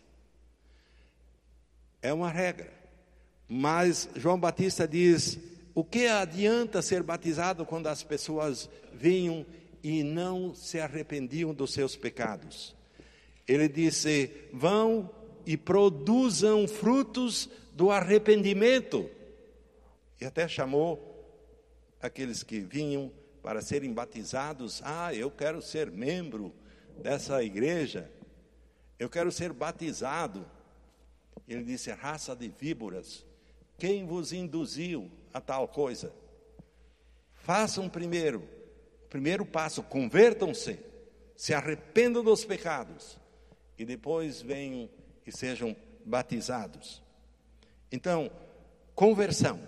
É 2.01 2.13
uma 2.13 2.29
regra. 2.29 2.71
Mas 3.49 4.07
João 4.15 4.39
Batista 4.39 4.88
diz: 4.88 5.39
o 5.73 5.83
que 5.83 6.05
adianta 6.05 6.83
ser 6.83 7.01
batizado 7.01 7.65
quando 7.65 7.88
as 7.88 8.03
pessoas 8.03 8.69
vinham 8.93 9.43
e 9.84 10.02
não 10.02 10.56
se 10.56 10.80
arrependiam 10.80 11.54
dos 11.54 11.74
seus 11.74 11.96
pecados? 11.96 12.74
Ele 13.48 13.67
disse: 13.67 14.32
vão 14.54 15.10
e 15.46 15.58
produzam 15.58 16.67
frutos 16.67 17.50
do 17.74 17.91
arrependimento. 17.91 19.10
E 20.22 20.26
até 20.26 20.48
chamou 20.48 21.12
aqueles 22.02 22.43
que 22.43 22.60
vinham 22.60 23.12
para 23.41 23.62
serem 23.62 23.91
batizados. 23.91 24.82
Ah, 24.86 25.13
eu 25.13 25.30
quero 25.30 25.62
ser 25.62 25.91
membro 25.91 26.54
dessa 27.02 27.43
igreja, 27.43 28.10
eu 28.98 29.10
quero 29.10 29.32
ser 29.32 29.52
batizado. 29.52 30.46
Ele 31.48 31.63
disse: 31.63 31.91
raça 31.91 32.34
de 32.34 32.48
víboras, 32.48 33.26
quem 33.78 34.06
vos 34.06 34.32
induziu 34.32 35.12
a 35.34 35.41
tal 35.41 35.67
coisa? 35.67 36.13
Façam 37.34 37.89
primeiro, 37.89 38.48
primeiro 39.13 39.45
passo, 39.45 39.84
convertam-se, 39.84 40.80
se 41.36 41.54
arrependam 41.54 42.23
dos 42.23 42.43
pecados 42.43 43.15
e 43.78 43.86
depois 43.86 44.41
venham 44.41 44.89
e 45.23 45.32
sejam 45.32 45.76
batizados. 46.04 46.99
Então, 47.91 48.32
conversão 48.95 49.60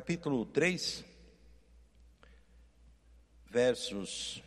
capítulo 0.00 0.46
3, 0.46 1.04
versos. 3.50 4.42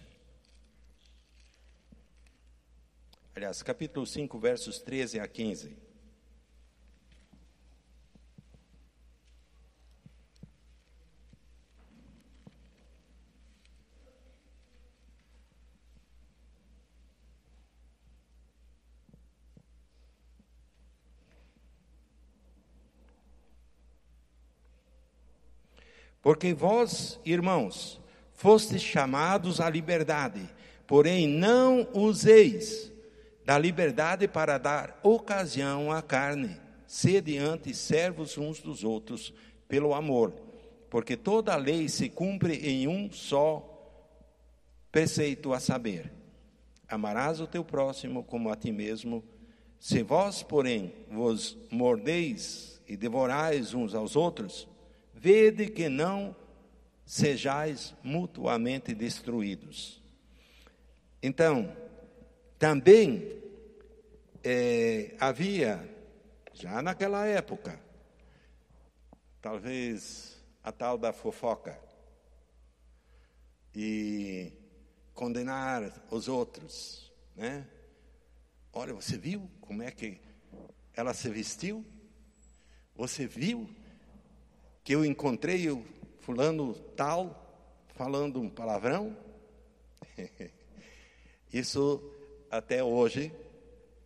aliás, 3.36 3.62
capítulo 3.62 4.04
5, 4.04 4.40
versos 4.40 4.84
13 4.84 5.20
a 5.20 5.28
15. 5.28 5.93
Porque 26.24 26.54
vós, 26.54 27.20
irmãos, 27.26 28.00
fostes 28.32 28.82
chamados 28.82 29.60
à 29.60 29.70
liberdade, 29.70 30.50
porém 30.88 31.28
não 31.28 31.86
useis 31.94 32.90
da 33.46 33.60
liberdade 33.60 34.26
para 34.26 34.58
dar 34.58 34.98
ocasião 35.04 35.92
à 35.92 36.02
carne, 36.02 36.58
sede 36.88 37.38
antes 37.38 37.78
servos 37.78 38.38
uns 38.38 38.62
dos 38.62 38.86
outros 38.86 39.34
pelo 39.68 39.94
amor, 39.94 40.32
porque 40.90 41.18
toda 41.18 41.54
a 41.54 41.58
lei 41.58 41.90
se 41.90 42.08
cumpre 42.08 42.56
em 42.56 42.88
um 42.88 43.12
só 43.12 43.70
preceito 44.90 45.52
a 45.52 45.60
saber: 45.60 46.10
amarás 46.88 47.42
o 47.42 47.48
teu 47.48 47.66
próximo 47.66 48.24
como 48.24 48.50
a 48.50 48.56
ti 48.56 48.72
mesmo. 48.72 49.22
Se 49.78 50.02
vós, 50.02 50.42
porém, 50.42 50.94
vos 51.12 51.58
mordeis 51.70 52.82
e 52.88 52.96
devorais 52.96 53.74
uns 53.74 53.94
aos 53.94 54.16
outros, 54.16 54.70
vede 55.24 55.68
que 55.68 55.88
não 55.88 56.36
sejais 57.06 57.96
mutuamente 58.04 58.94
destruídos. 58.94 60.04
Então, 61.22 61.74
também 62.60 63.42
é, 64.44 65.16
havia, 65.18 65.90
já 66.54 66.82
naquela 66.82 67.26
época, 67.26 67.80
talvez 69.42 70.44
a 70.62 70.74
tal 70.74 70.98
da 70.98 71.14
fofoca, 71.14 71.80
e 73.74 74.52
condenar 75.14 76.04
os 76.12 76.28
outros, 76.28 77.14
né? 77.34 77.66
Olha, 78.74 78.94
você 78.94 79.18
viu 79.18 79.50
como 79.62 79.84
é 79.84 79.90
que 79.90 80.20
ela 80.94 81.14
se 81.14 81.30
vestiu? 81.30 81.86
Você 82.94 83.26
viu 83.26 83.74
que 84.84 84.94
eu 84.94 85.06
encontrei 85.06 85.70
o 85.70 85.84
fulano 86.20 86.74
tal 86.96 87.40
falando 87.96 88.42
um 88.42 88.50
palavrão? 88.50 89.16
Isso 91.52 92.02
até 92.50 92.84
hoje 92.84 93.32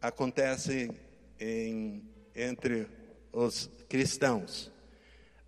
acontece 0.01 0.91
em, 1.39 2.03
entre 2.35 2.87
os 3.31 3.69
cristãos. 3.89 4.71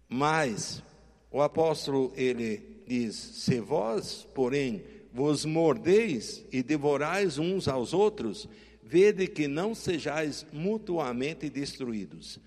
Mas 0.07 0.81
o 1.29 1.41
apóstolo 1.41 2.11
ele 2.15 2.83
diz: 2.87 3.15
Se 3.15 3.59
vós, 3.59 4.27
porém, 4.33 4.83
vos 5.13 5.45
mordeis 5.45 6.43
e 6.51 6.63
devorais 6.63 7.37
uns 7.37 7.67
aos 7.67 7.93
outros, 7.93 8.49
vede 8.81 9.27
que 9.27 9.47
não 9.47 9.75
sejais 9.75 10.45
mutuamente 10.51 11.49
destruídos. 11.49 12.39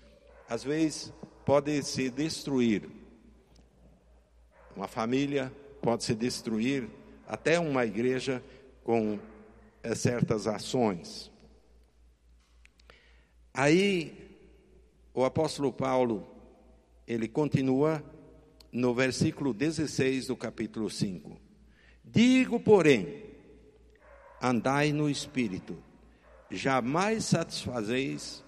Às 0.49 0.63
vezes 0.63 1.13
pode 1.45 1.81
se 1.83 2.09
destruir. 2.09 2.89
Uma 4.75 4.87
família 4.87 5.51
pode 5.81 6.03
se 6.03 6.15
destruir, 6.15 6.89
até 7.27 7.59
uma 7.59 7.85
igreja 7.85 8.43
com 8.83 9.19
é, 9.83 9.93
certas 9.93 10.47
ações. 10.47 11.31
Aí, 13.53 14.37
o 15.13 15.23
apóstolo 15.23 15.71
Paulo, 15.71 16.27
ele 17.05 17.27
continua 17.27 18.03
no 18.71 18.93
versículo 18.93 19.53
16 19.53 20.27
do 20.27 20.35
capítulo 20.35 20.89
5. 20.89 21.39
Digo, 22.03 22.59
porém, 22.59 23.23
andai 24.41 24.91
no 24.91 25.09
espírito, 25.09 25.77
jamais 26.49 27.25
satisfazeis, 27.25 28.42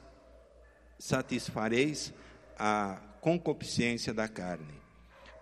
satisfareis 0.97 2.13
a 2.57 2.99
concupiscência 3.21 4.13
da 4.13 4.27
carne. 4.27 4.73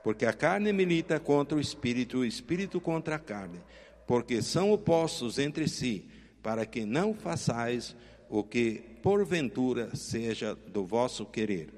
Porque 0.03 0.25
a 0.25 0.33
carne 0.33 0.73
milita 0.73 1.19
contra 1.19 1.57
o 1.57 1.61
espírito, 1.61 2.19
o 2.19 2.25
espírito 2.25 2.81
contra 2.81 3.15
a 3.15 3.19
carne, 3.19 3.59
porque 4.05 4.41
são 4.41 4.71
opostos 4.71 5.39
entre 5.39 5.67
si, 5.67 6.05
para 6.41 6.65
que 6.65 6.85
não 6.85 7.13
façais 7.13 7.95
o 8.29 8.43
que 8.43 8.83
porventura 9.01 9.95
seja 9.95 10.55
do 10.55 10.85
vosso 10.85 11.25
querer. 11.25 11.69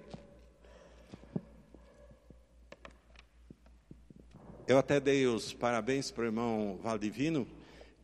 Eu 4.68 4.80
até 4.80 5.00
dei 5.00 5.28
os 5.28 5.54
parabéns 5.54 6.10
para 6.10 6.24
o 6.24 6.28
irmão 6.28 6.80
Valdivino, 6.82 7.48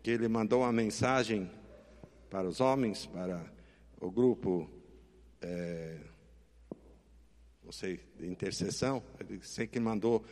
que 0.03 0.11
ele 0.11 0.27
mandou 0.27 0.61
uma 0.61 0.71
mensagem 0.71 1.49
para 2.29 2.47
os 2.47 2.61
homens, 2.61 3.07
para 3.07 3.43
o 3.99 4.11
grupo 4.11 4.69
é, 5.41 5.97
sei, 7.71 7.99
de 8.19 8.27
intercessão, 8.27 9.01
sei 9.41 9.65
que 9.65 9.79
mandou, 9.79 10.23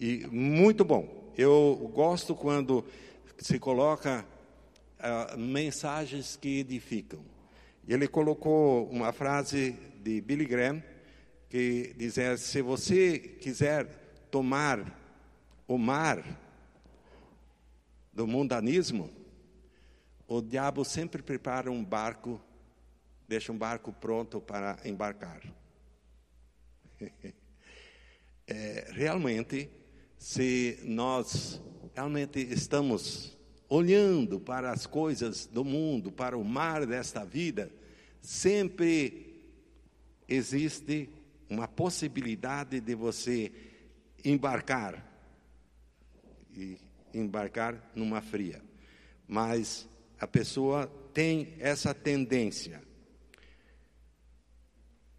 e 0.00 0.26
muito 0.28 0.84
bom. 0.84 1.32
Eu 1.36 1.90
gosto 1.92 2.34
quando 2.34 2.84
se 3.38 3.58
coloca 3.58 4.24
uh, 4.98 5.38
mensagens 5.38 6.36
que 6.36 6.60
edificam. 6.60 7.20
Ele 7.86 8.08
colocou 8.08 8.88
uma 8.88 9.12
frase 9.12 9.72
de 10.02 10.20
Billy 10.20 10.46
Graham 10.46 10.82
que 11.48 11.94
dizia: 11.96 12.36
se 12.36 12.62
você 12.62 13.18
quiser 13.18 13.86
tomar 14.30 15.00
o 15.66 15.76
mar 15.76 16.24
do 18.12 18.26
mundanismo, 18.26 19.10
o 20.26 20.40
diabo 20.40 20.84
sempre 20.84 21.22
prepara 21.22 21.70
um 21.70 21.84
barco, 21.84 22.40
deixa 23.28 23.52
um 23.52 23.58
barco 23.58 23.92
pronto 23.92 24.40
para 24.40 24.78
embarcar. 24.84 25.42
É, 28.46 28.90
realmente, 28.92 29.70
se 30.18 30.78
nós 30.82 31.62
realmente 31.94 32.40
estamos 32.40 33.34
olhando 33.70 34.38
para 34.38 34.70
as 34.70 34.84
coisas 34.84 35.46
do 35.46 35.64
mundo, 35.64 36.12
para 36.12 36.36
o 36.36 36.44
mar 36.44 36.84
desta 36.84 37.24
vida, 37.24 37.72
sempre 38.20 39.48
existe 40.28 41.08
uma 41.48 41.66
possibilidade 41.66 42.80
de 42.80 42.94
você 42.94 43.50
embarcar 44.22 45.02
e 46.54 46.76
embarcar 47.14 47.90
numa 47.94 48.20
fria. 48.20 48.60
Mas 49.26 49.88
a 50.20 50.26
pessoa 50.26 50.86
tem 51.14 51.54
essa 51.58 51.94
tendência 51.94 52.82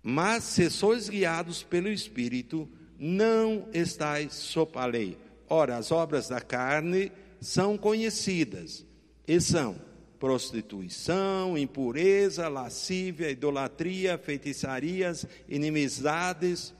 mas 0.08 0.44
se 0.44 0.70
sois 0.70 1.10
guiados 1.10 1.64
pelo 1.64 1.90
Espírito, 1.90 2.70
não 3.00 3.68
estáis 3.74 4.34
sob 4.36 4.74
a 4.76 4.86
lei. 4.86 5.18
Ora, 5.50 5.78
as 5.78 5.92
obras 5.92 6.30
da 6.30 6.40
carne 6.40 7.12
são 7.42 7.76
conhecidas 7.76 8.86
e 9.28 9.42
são 9.42 9.82
prostituição, 10.20 11.58
impureza, 11.58 12.48
lascívia, 12.48 13.32
idolatria, 13.32 14.16
feitiçarias, 14.16 15.26
inimizades, 15.50 16.72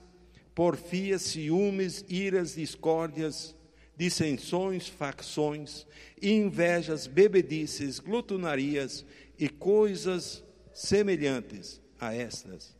porfias, 0.54 1.22
ciúmes, 1.22 2.04
iras, 2.08 2.54
discórdias, 2.54 3.56
dissensões, 3.96 4.86
facções, 4.86 5.84
invejas, 6.22 7.08
bebedices, 7.08 7.98
glutonarias 7.98 9.04
e 9.36 9.48
coisas 9.48 10.44
semelhantes 10.72 11.80
a 11.98 12.14
estas 12.14 12.75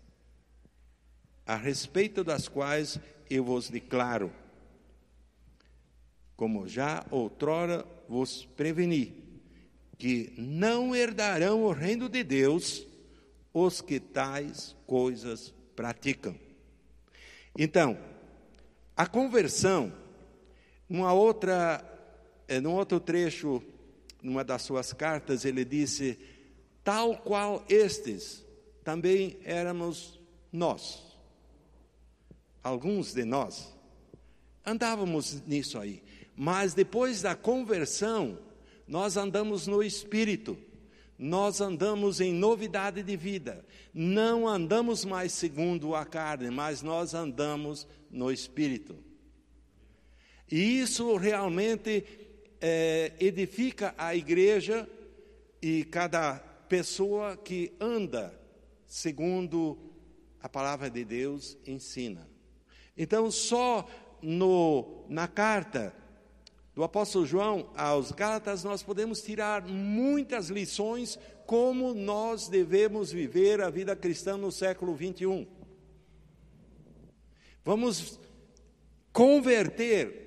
a 1.47 1.55
respeito 1.55 2.25
das 2.25 2.49
quais 2.49 2.99
eu 3.31 3.45
vos 3.45 3.71
declaro, 3.71 4.33
como 6.37 6.67
já 6.67 7.07
outrora 7.11 7.87
vos 8.09 8.45
preveni, 8.45 9.25
que 9.97 10.35
não 10.37 10.95
herdarão 10.95 11.63
o 11.63 11.71
reino 11.71 12.09
de 12.09 12.25
Deus 12.25 12.85
os 13.55 13.81
que 13.81 14.01
tais 14.01 14.77
coisas 14.87 15.55
praticam. 15.77 16.35
Então, 17.57 17.97
a 18.97 19.07
conversão, 19.07 19.93
numa 20.89 21.13
outra, 21.13 21.83
eh, 22.49 22.61
num 22.61 22.75
outro 22.75 23.01
trecho, 23.01 23.63
numa 24.21 24.45
das 24.45 24.63
suas 24.63 24.93
cartas, 24.93 25.45
ele 25.45 25.65
disse: 25.65 26.19
tal 26.85 27.17
qual 27.17 27.65
estes 27.69 28.45
também 28.85 29.39
éramos 29.43 30.21
nós 30.53 31.06
alguns 32.67 33.15
de 33.15 33.25
nós, 33.25 33.73
andávamos 34.65 35.41
nisso 35.47 35.79
aí. 35.79 36.03
Mas 36.35 36.75
depois 36.75 37.23
da 37.23 37.37
conversão, 37.37 38.39
nós 38.89 39.17
andamos 39.17 39.67
no 39.67 39.83
espírito. 39.83 40.59
nós 41.19 41.63
andamos 41.63 42.21
em 42.21 42.31
novidade 42.31 43.03
de 43.03 43.17
vida. 43.17 43.65
Não 43.95 44.47
andamos 44.47 45.03
mais 45.03 45.33
segundo 45.33 45.95
a 45.95 46.05
carne, 46.05 46.51
mas 46.51 46.83
nós 46.83 47.15
andamos 47.15 47.89
no 48.11 48.31
Espírito. 48.31 48.99
E 50.51 50.81
isso 50.81 51.17
realmente 51.17 52.05
é, 52.61 53.15
edifica 53.19 53.95
a 53.97 54.15
igreja 54.15 54.87
e 55.63 55.85
cada 55.85 56.35
pessoa 56.69 57.35
que 57.35 57.73
anda 57.81 58.39
segundo 58.87 59.79
a 60.43 60.51
palavra 60.51 60.91
de 60.91 61.03
Deus 61.03 61.57
ensina. 61.67 62.36
Então, 62.97 63.31
só 63.31 63.87
no, 64.23 65.05
na 65.09 65.29
carta 65.29 65.95
do 66.75 66.83
apóstolo 66.83 67.27
João 67.27 67.71
aos 67.77 68.13
Gálatas, 68.13 68.65
nós 68.65 68.83
podemos 68.83 69.23
tirar 69.23 69.67
muitas 69.67 70.49
lições 70.49 71.19
como 71.47 71.95
nós 71.95 72.49
devemos 72.49 73.13
viver 73.13 73.61
a 73.61 73.71
vida 73.71 73.95
cristã 73.95 74.37
no 74.37 74.51
século 74.51 74.95
21. 74.95 75.47
Vamos 77.65 78.19
converter 79.13 80.27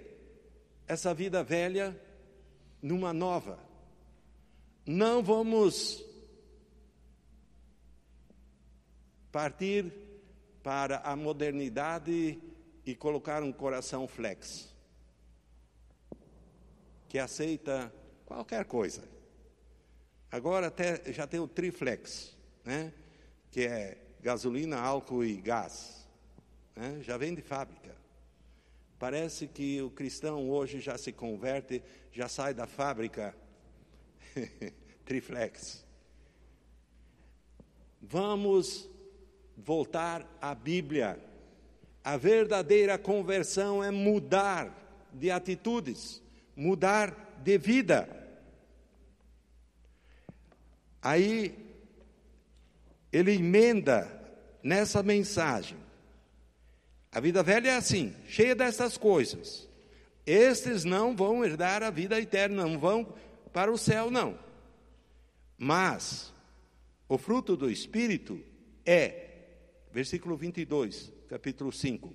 essa 0.87 1.13
vida 1.13 1.43
velha 1.43 1.99
numa 2.81 3.13
nova. 3.13 3.59
Não 4.85 5.21
vamos 5.21 6.03
partir 9.31 9.93
para 10.63 10.97
a 10.97 11.15
modernidade 11.15 12.39
e 12.89 12.95
colocar 12.95 13.43
um 13.43 13.51
coração 13.51 14.07
flex 14.07 14.67
que 17.07 17.19
aceita 17.19 17.93
qualquer 18.25 18.65
coisa. 18.65 19.07
Agora 20.31 20.67
até 20.67 21.13
já 21.13 21.27
tem 21.27 21.39
o 21.39 21.47
triflex, 21.47 22.35
né? 22.65 22.91
que 23.51 23.67
é 23.67 23.95
gasolina, 24.21 24.79
álcool 24.79 25.23
e 25.23 25.35
gás. 25.35 26.07
Né? 26.75 26.99
Já 27.03 27.15
vem 27.15 27.35
de 27.35 27.43
fábrica. 27.43 27.95
Parece 28.97 29.47
que 29.47 29.79
o 29.83 29.91
cristão 29.91 30.49
hoje 30.49 30.79
já 30.79 30.97
se 30.97 31.11
converte, 31.11 31.83
já 32.11 32.27
sai 32.27 32.55
da 32.55 32.65
fábrica 32.65 33.37
triflex. 35.05 35.85
Vamos 38.01 38.89
voltar 39.55 40.27
à 40.41 40.55
Bíblia. 40.55 41.28
A 42.03 42.17
verdadeira 42.17 42.97
conversão 42.97 43.83
é 43.83 43.91
mudar 43.91 44.75
de 45.13 45.29
atitudes 45.31 46.21
mudar 46.59 47.39
de 47.41 47.57
vida. 47.57 48.09
Aí 51.01 51.55
ele 53.13 53.35
emenda 53.35 54.11
nessa 54.61 55.01
mensagem. 55.01 55.77
A 57.11 57.21
vida 57.21 57.41
velha 57.41 57.69
é 57.69 57.75
assim, 57.77 58.13
cheia 58.27 58.53
dessas 58.53 58.97
coisas. 58.97 59.67
Estes 60.25 60.83
não 60.83 61.15
vão 61.15 61.43
herdar 61.45 61.81
a 61.81 61.89
vida 61.89 62.19
eterna, 62.19 62.63
não 62.63 62.77
vão 62.77 63.15
para 63.53 63.71
o 63.71 63.77
céu, 63.77 64.11
não. 64.11 64.37
Mas 65.57 66.33
o 67.07 67.17
fruto 67.17 67.55
do 67.55 67.71
Espírito 67.71 68.43
é, 68.85 69.45
versículo 69.93 70.35
22, 70.35 71.11
capítulo 71.29 71.71
5. 71.71 72.13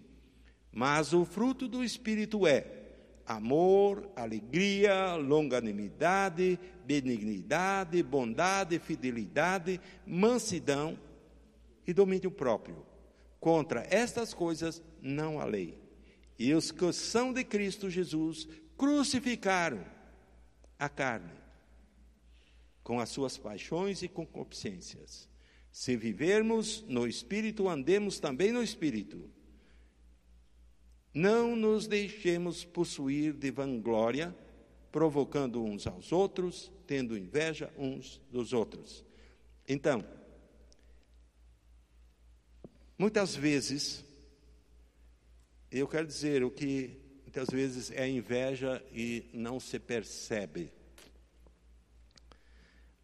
Mas 0.73 1.13
o 1.13 1.25
fruto 1.25 1.69
do 1.69 1.85
Espírito 1.85 2.47
é 2.47 2.67
amor, 3.25 4.11
alegria, 4.17 5.15
longanimidade, 5.15 6.59
benignidade, 6.85 8.03
bondade, 8.03 8.79
fidelidade, 8.81 9.81
mansidão 10.05 10.99
e 11.87 11.95
domínio 11.95 12.31
próprio. 12.31 12.85
Contra 13.39 13.87
estas 13.89 14.35
coisas 14.35 14.83
não 15.01 15.41
há 15.41 15.45
lei. 15.45 15.79
E 16.37 16.53
os 16.53 16.73
que 16.73 16.93
são 16.93 17.33
de 17.33 17.45
Cristo 17.45 17.89
Jesus 17.89 18.49
crucificaram 18.77 19.85
a 20.77 20.89
carne 20.89 21.33
com 22.83 22.99
as 22.99 23.09
suas 23.09 23.39
paixões 23.39 24.03
e 24.03 24.09
concupiscências. 24.09 25.29
Se 25.75 25.97
vivermos 25.97 26.85
no 26.87 27.05
Espírito, 27.05 27.69
andemos 27.69 28.21
também 28.21 28.53
no 28.53 28.63
Espírito. 28.63 29.29
Não 31.13 31.57
nos 31.57 31.89
deixemos 31.89 32.65
possuir 32.65 33.33
de 33.33 33.51
vanglória, 33.51 34.33
provocando 34.93 35.65
uns 35.65 35.85
aos 35.89 36.13
outros, 36.13 36.71
tendo 36.87 37.19
inveja 37.19 37.75
uns 37.77 38.23
dos 38.31 38.53
outros. 38.53 39.05
Então, 39.67 40.07
muitas 42.97 43.35
vezes, 43.35 44.05
eu 45.73 45.89
quero 45.89 46.07
dizer 46.07 46.45
o 46.45 46.53
que 46.53 46.97
muitas 47.25 47.49
vezes 47.49 47.91
é 47.91 48.09
inveja 48.09 48.81
e 48.93 49.29
não 49.33 49.59
se 49.59 49.81
percebe. 49.81 50.73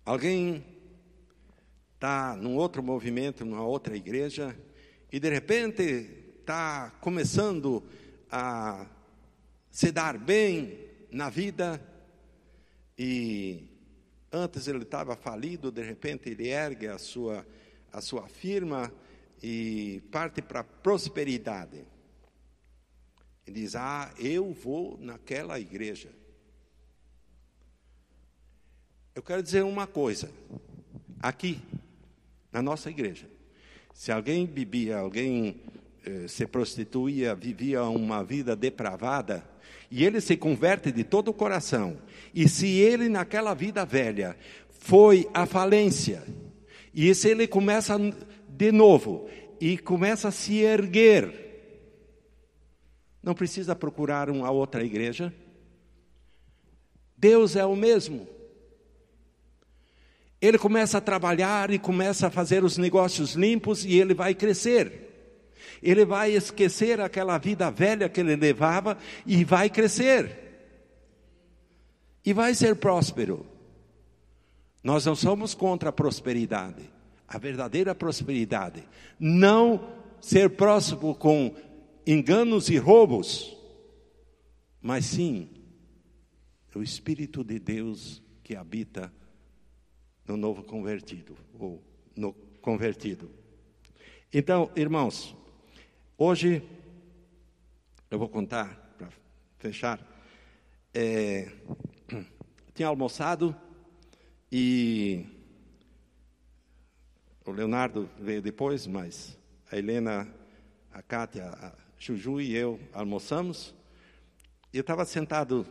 Alguém 0.04 0.79
está 2.00 2.34
num 2.34 2.56
outro 2.56 2.82
movimento, 2.82 3.44
numa 3.44 3.62
outra 3.62 3.94
igreja, 3.94 4.56
e 5.12 5.20
de 5.20 5.28
repente 5.28 5.82
está 6.40 6.90
começando 6.98 7.82
a 8.30 8.86
se 9.70 9.92
dar 9.92 10.16
bem 10.16 10.78
na 11.12 11.28
vida 11.28 11.78
e 12.98 13.68
antes 14.32 14.66
ele 14.66 14.82
estava 14.82 15.14
falido, 15.14 15.70
de 15.70 15.82
repente 15.82 16.30
ele 16.30 16.48
ergue 16.48 16.88
a 16.88 16.96
sua, 16.96 17.46
a 17.92 18.00
sua 18.00 18.26
firma 18.28 18.90
e 19.42 20.02
parte 20.10 20.40
para 20.40 20.60
a 20.60 20.64
prosperidade. 20.64 21.84
E 23.46 23.52
diz: 23.52 23.76
Ah, 23.76 24.10
eu 24.18 24.54
vou 24.54 24.96
naquela 24.98 25.60
igreja. 25.60 26.08
Eu 29.14 29.22
quero 29.22 29.42
dizer 29.42 29.64
uma 29.64 29.86
coisa, 29.86 30.30
aqui, 31.20 31.60
na 32.52 32.60
nossa 32.60 32.90
igreja, 32.90 33.26
se 33.94 34.10
alguém 34.10 34.46
bebia, 34.46 34.98
alguém 34.98 35.60
eh, 36.04 36.26
se 36.26 36.46
prostituía, 36.46 37.34
vivia 37.34 37.82
uma 37.84 38.24
vida 38.24 38.56
depravada, 38.56 39.44
e 39.90 40.04
ele 40.04 40.20
se 40.20 40.36
converte 40.36 40.90
de 40.90 41.04
todo 41.04 41.28
o 41.28 41.34
coração, 41.34 41.98
e 42.34 42.48
se 42.48 42.68
ele 42.68 43.08
naquela 43.08 43.54
vida 43.54 43.84
velha 43.84 44.36
foi 44.68 45.28
à 45.34 45.46
falência, 45.46 46.24
e 46.94 47.14
se 47.14 47.28
ele 47.28 47.46
começa 47.46 47.96
de 48.48 48.72
novo 48.72 49.28
e 49.60 49.78
começa 49.78 50.28
a 50.28 50.32
se 50.32 50.58
erguer, 50.58 51.50
não 53.22 53.34
precisa 53.34 53.76
procurar 53.76 54.30
uma 54.30 54.50
outra 54.50 54.82
igreja. 54.82 55.32
Deus 57.16 57.54
é 57.54 57.64
o 57.64 57.76
mesmo. 57.76 58.26
Ele 60.40 60.58
começa 60.58 60.98
a 60.98 61.00
trabalhar 61.00 61.70
e 61.70 61.78
começa 61.78 62.28
a 62.28 62.30
fazer 62.30 62.64
os 62.64 62.78
negócios 62.78 63.34
limpos 63.34 63.84
e 63.84 63.98
ele 63.98 64.14
vai 64.14 64.34
crescer. 64.34 65.08
Ele 65.82 66.04
vai 66.04 66.32
esquecer 66.32 67.00
aquela 67.00 67.36
vida 67.38 67.70
velha 67.70 68.08
que 68.08 68.20
ele 68.20 68.36
levava 68.36 68.96
e 69.26 69.44
vai 69.44 69.68
crescer. 69.68 70.48
E 72.24 72.32
vai 72.32 72.54
ser 72.54 72.76
próspero. 72.76 73.46
Nós 74.82 75.04
não 75.04 75.14
somos 75.14 75.54
contra 75.54 75.90
a 75.90 75.92
prosperidade. 75.92 76.82
A 77.28 77.38
verdadeira 77.38 77.94
prosperidade. 77.94 78.82
Não 79.18 79.92
ser 80.20 80.50
próspero 80.50 81.14
com 81.14 81.54
enganos 82.06 82.68
e 82.68 82.76
roubos, 82.76 83.56
mas 84.80 85.04
sim 85.04 85.48
o 86.74 86.82
Espírito 86.82 87.44
de 87.44 87.58
Deus 87.58 88.22
que 88.42 88.56
habita 88.56 89.12
no 90.30 90.36
novo 90.36 90.62
convertido, 90.62 91.36
ou 91.58 91.82
no 92.16 92.32
convertido. 92.62 93.30
Então, 94.32 94.70
irmãos, 94.76 95.36
Hoje, 96.22 96.62
eu 98.10 98.18
vou 98.18 98.28
contar, 98.28 98.94
para 98.98 99.08
fechar, 99.56 99.98
é, 100.92 101.50
tinha 102.74 102.88
almoçado 102.88 103.56
e 104.52 105.24
o 107.42 107.50
Leonardo 107.50 108.06
veio 108.18 108.42
depois, 108.42 108.86
mas 108.86 109.38
a 109.72 109.78
Helena, 109.78 110.28
a 110.92 111.00
Kátia, 111.00 111.46
a 111.46 111.72
Juju 111.98 112.38
e 112.38 112.54
eu 112.54 112.78
almoçamos. 112.92 113.74
E 114.74 114.76
eu 114.76 114.82
estava 114.82 115.06
sentado, 115.06 115.66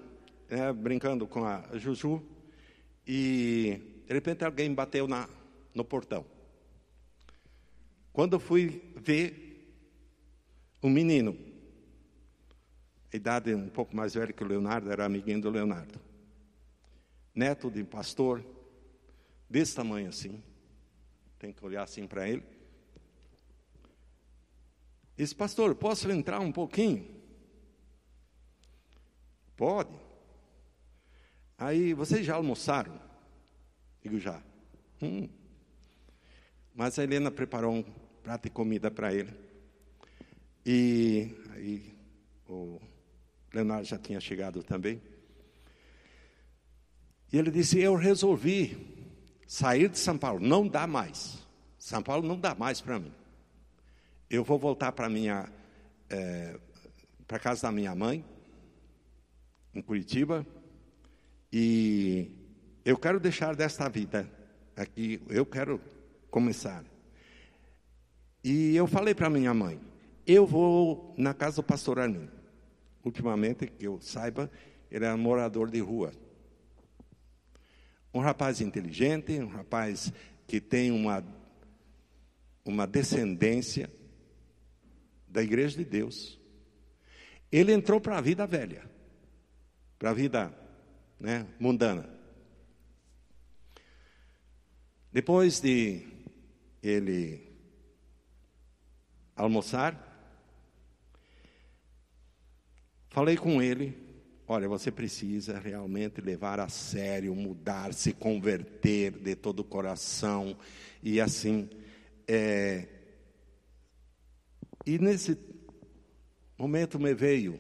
né, 0.50 0.74
brincando 0.74 1.28
com 1.28 1.46
a 1.46 1.64
Juju, 1.76 2.24
e 3.06 3.99
de 4.10 4.16
repente 4.16 4.44
alguém 4.44 4.74
bateu 4.74 5.08
na, 5.08 5.30
no 5.72 5.86
portão. 5.86 6.26
Quando 8.12 8.34
eu 8.34 8.40
fui 8.40 8.82
ver, 8.96 9.72
um 10.82 10.90
menino, 10.90 11.38
idade 13.14 13.54
um 13.54 13.70
pouco 13.70 13.96
mais 13.96 14.16
velho 14.16 14.34
que 14.34 14.44
o 14.44 14.48
Leonardo, 14.48 14.92
era 14.92 15.06
amiguinho 15.06 15.40
do 15.40 15.52
Leonardo. 15.52 16.02
Neto 17.36 17.70
de 17.70 17.84
pastor, 17.84 18.44
desse 19.48 19.76
tamanho 19.76 20.10
assim. 20.10 20.42
Tem 21.38 21.54
que 21.54 21.64
olhar 21.64 21.84
assim 21.84 22.08
para 22.08 22.28
ele. 22.28 22.44
Disse, 25.16 25.36
pastor, 25.36 25.76
posso 25.76 26.10
entrar 26.10 26.40
um 26.40 26.52
pouquinho? 26.52 27.08
Pode. 29.56 29.94
Aí, 31.60 31.94
vocês 31.94 32.26
já 32.26 32.34
almoçaram? 32.34 33.09
Digo, 34.04 34.20
já. 34.20 34.42
Hum. 35.02 35.28
Mas 36.74 36.98
a 36.98 37.04
Helena 37.04 37.30
preparou 37.30 37.74
um 37.74 37.84
prato 38.24 38.44
de 38.44 38.50
comida 38.50 38.90
para 38.90 39.14
ele. 39.14 39.34
E 40.66 41.36
aí 41.54 41.94
o 42.48 42.80
Leonardo 43.54 43.86
já 43.86 43.98
tinha 43.98 44.20
chegado 44.20 44.64
também. 44.64 45.02
E 47.32 47.38
ele 47.38 47.52
disse: 47.52 47.80
Eu 47.80 47.96
resolvi 47.96 48.78
sair 49.48 49.90
de 49.90 49.98
São 49.98 50.18
Paulo, 50.18 50.40
não 50.40 50.68
dá 50.68 50.86
mais. 50.88 51.40
São 51.78 52.04
Paulo 52.04 52.28
não 52.28 52.40
dá 52.40 52.54
mais 52.54 52.82
para 52.82 53.00
mim. 53.00 53.14
Eu 54.30 54.44
vou 54.44 54.60
voltar 54.60 54.92
para 54.92 55.10
minha 55.10 55.52
é, 56.10 56.60
para 57.28 57.40
casa 57.40 57.64
da 57.64 57.72
minha 57.72 57.94
mãe 57.94 58.26
em 59.74 59.82
Curitiba 59.82 60.46
e 61.52 62.32
eu 62.86 62.98
quero 62.98 63.20
deixar 63.20 63.56
desta 63.56 63.88
vida 63.90 64.30
aqui. 64.76 65.22
Eu 65.30 65.46
quero 65.46 65.82
começar. 66.30 66.84
E 68.44 68.76
eu 68.76 68.88
falei 68.88 69.14
para 69.14 69.30
minha 69.30 69.54
mãe: 69.54 69.80
eu 70.26 70.46
vou 70.46 71.14
na 71.18 71.34
casa 71.34 71.58
do 71.58 71.64
pastor 71.64 72.00
Armin. 72.00 72.30
Ultimamente, 73.04 73.68
que 73.68 73.86
eu 73.86 74.00
saiba, 74.02 74.52
ele 74.92 75.06
é 75.06 75.14
um 75.14 75.18
morador 75.18 75.70
de 75.70 75.80
rua. 75.80 76.12
Um 78.14 78.20
rapaz 78.20 78.60
inteligente, 78.62 79.40
um 79.40 79.48
rapaz 79.48 80.12
que 80.48 80.60
tem 80.60 80.92
uma, 80.92 81.24
uma 82.66 82.86
descendência 82.88 83.90
da 85.28 85.44
igreja 85.44 85.78
de 85.78 85.86
Deus. 85.86 86.40
Ele 87.52 87.72
entrou 87.72 88.02
para 88.02 88.18
a 88.18 88.22
vida 88.22 88.46
velha, 88.46 88.84
para 89.98 90.10
a 90.12 90.14
vida 90.14 90.54
né, 91.20 91.46
mundana. 91.60 92.19
Depois 95.12 95.60
de 95.60 96.06
ele 96.84 97.50
almoçar, 99.36 99.98
falei 103.10 103.36
com 103.36 103.62
ele: 103.62 103.98
olha, 104.48 104.68
você 104.68 104.92
precisa 104.92 105.60
realmente 105.60 106.22
levar 106.22 106.60
a 106.60 106.70
sério, 106.70 107.34
mudar, 107.36 107.94
se 107.94 108.14
converter 108.14 109.12
de 109.12 109.36
todo 109.36 109.62
o 109.62 109.64
coração 109.64 110.58
e 111.02 111.20
assim. 111.20 111.70
É... 112.28 112.88
E 114.86 114.98
nesse 115.00 115.38
momento 116.58 117.00
me 117.00 117.14
veio 117.14 117.60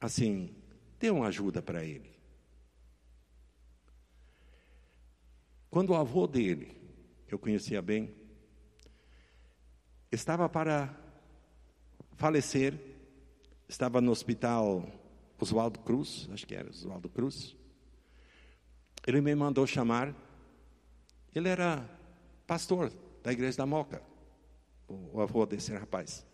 assim, 0.00 0.54
dê 0.98 1.10
uma 1.10 1.26
ajuda 1.26 1.60
para 1.62 1.84
ele. 1.84 2.10
Quando 5.76 5.90
o 5.90 5.94
avô 5.94 6.26
dele, 6.26 6.74
eu 7.28 7.38
conhecia 7.38 7.82
bem, 7.82 8.14
estava 10.10 10.48
para 10.48 10.98
falecer, 12.16 12.72
estava 13.68 14.00
no 14.00 14.10
hospital 14.10 14.90
Oswaldo 15.38 15.78
Cruz, 15.80 16.30
acho 16.32 16.46
que 16.46 16.54
era 16.54 16.70
Oswaldo 16.70 17.10
Cruz. 17.10 17.54
Ele 19.06 19.20
me 19.20 19.34
mandou 19.34 19.66
chamar. 19.66 20.16
Ele 21.34 21.50
era 21.50 21.86
pastor 22.46 22.90
da 23.22 23.30
igreja 23.30 23.58
da 23.58 23.66
Moca, 23.66 24.02
o 24.88 25.20
avô 25.20 25.44
desse 25.44 25.74
rapaz. 25.74 26.26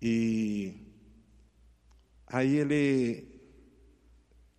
E 0.00 0.76
aí 2.28 2.54
ele 2.54 3.26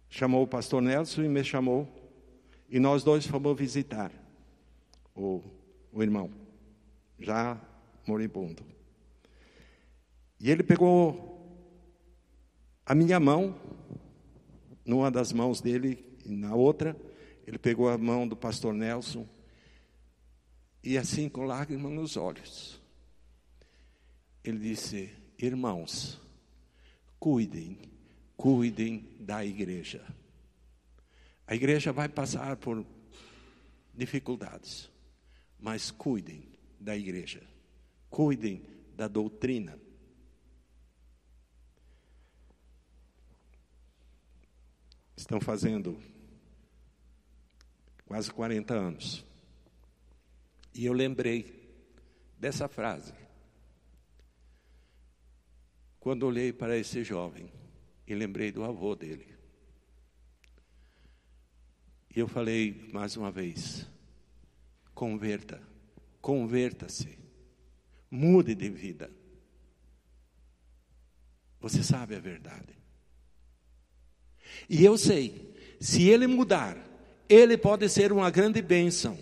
chamou 0.09 0.43
o 0.43 0.47
pastor 0.47 0.81
Nelson 0.81 1.23
e 1.23 1.29
me 1.29 1.45
chamou 1.45 2.02
e 2.73 2.79
nós 2.79 3.03
dois 3.03 3.27
fomos 3.27 3.55
visitar 3.55 4.11
o, 5.13 5.43
o 5.91 6.01
irmão, 6.01 6.31
já 7.19 7.61
moribundo. 8.07 8.65
E 10.39 10.49
ele 10.49 10.63
pegou 10.63 11.55
a 12.83 12.95
minha 12.95 13.19
mão, 13.19 13.55
numa 14.83 15.11
das 15.11 15.31
mãos 15.31 15.61
dele, 15.61 16.03
e 16.25 16.35
na 16.35 16.55
outra, 16.55 16.97
ele 17.45 17.59
pegou 17.59 17.89
a 17.89 17.95
mão 17.95 18.27
do 18.27 18.35
pastor 18.35 18.73
Nelson, 18.73 19.29
e 20.83 20.97
assim 20.97 21.29
com 21.29 21.43
lágrimas 21.43 21.91
nos 21.91 22.17
olhos, 22.17 22.81
ele 24.43 24.57
disse: 24.57 25.11
Irmãos, 25.37 26.19
cuidem, 27.19 27.77
cuidem 28.35 29.15
da 29.19 29.45
igreja. 29.45 30.03
A 31.45 31.55
igreja 31.55 31.91
vai 31.91 32.07
passar 32.07 32.55
por 32.57 32.85
dificuldades, 33.93 34.89
mas 35.59 35.91
cuidem 35.91 36.53
da 36.79 36.95
igreja, 36.97 37.41
cuidem 38.09 38.65
da 38.95 39.07
doutrina. 39.07 39.79
Estão 45.15 45.39
fazendo 45.39 46.01
quase 48.05 48.31
40 48.31 48.73
anos. 48.73 49.25
E 50.73 50.85
eu 50.85 50.93
lembrei 50.93 51.63
dessa 52.37 52.67
frase. 52.67 53.13
Quando 55.99 56.23
olhei 56.23 56.51
para 56.51 56.77
esse 56.77 57.03
jovem 57.03 57.49
e 58.05 58.13
lembrei 58.13 58.51
do 58.51 58.63
avô 58.63 58.95
dele. 58.95 59.32
E 62.15 62.19
eu 62.19 62.27
falei 62.27 62.89
mais 62.93 63.17
uma 63.17 63.31
vez: 63.31 63.87
converta, 64.93 65.61
converta-se, 66.21 67.17
mude 68.09 68.53
de 68.53 68.69
vida. 68.69 69.11
Você 71.59 71.81
sabe 71.81 72.15
a 72.15 72.19
verdade. 72.19 72.77
E 74.69 74.83
eu 74.83 74.97
sei, 74.97 75.53
se 75.79 76.07
ele 76.09 76.27
mudar, 76.27 76.77
ele 77.27 77.57
pode 77.57 77.89
ser 77.89 78.11
uma 78.11 78.29
grande 78.29 78.61
bênção. 78.61 79.17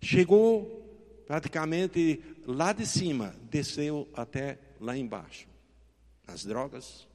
Chegou 0.00 0.78
praticamente 1.26 2.22
lá 2.46 2.72
de 2.72 2.86
cima, 2.86 3.34
desceu 3.50 4.08
até 4.14 4.58
lá 4.80 4.96
embaixo. 4.96 5.46
As 6.26 6.44
drogas, 6.44 7.07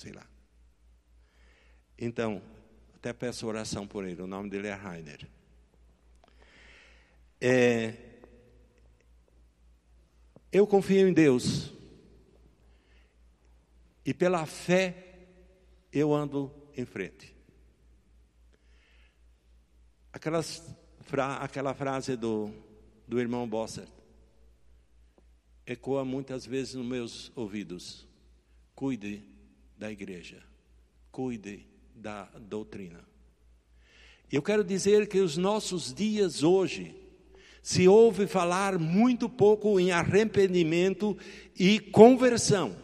sei 0.00 0.12
lá. 0.12 0.26
Então, 1.98 2.42
até 2.94 3.12
peço 3.12 3.46
oração 3.46 3.86
por 3.86 4.06
ele, 4.06 4.22
o 4.22 4.26
nome 4.26 4.48
dele 4.48 4.68
é 4.68 4.72
Rainer. 4.72 5.28
É, 7.38 7.94
eu 10.50 10.66
confio 10.66 11.06
em 11.06 11.12
Deus, 11.12 11.70
e 14.02 14.14
pela 14.14 14.46
fé 14.46 15.26
eu 15.92 16.14
ando 16.14 16.50
em 16.74 16.86
frente. 16.86 17.36
Aquelas, 20.10 20.64
aquela 21.40 21.74
frase 21.74 22.16
do, 22.16 22.50
do 23.06 23.20
irmão 23.20 23.46
Bossert 23.46 23.92
ecoa 25.66 26.06
muitas 26.06 26.46
vezes 26.46 26.74
nos 26.74 26.86
meus 26.86 27.30
ouvidos. 27.36 28.08
Cuide 28.74 29.39
da 29.80 29.90
igreja. 29.90 30.36
Cuide 31.10 31.66
da 31.96 32.28
doutrina. 32.38 33.00
Eu 34.30 34.42
quero 34.42 34.62
dizer 34.62 35.08
que 35.08 35.20
os 35.20 35.38
nossos 35.38 35.92
dias 35.92 36.42
hoje 36.42 36.94
se 37.62 37.88
ouve 37.88 38.26
falar 38.26 38.78
muito 38.78 39.26
pouco 39.26 39.80
em 39.80 39.90
arrependimento 39.90 41.16
e 41.58 41.80
conversão. 41.80 42.76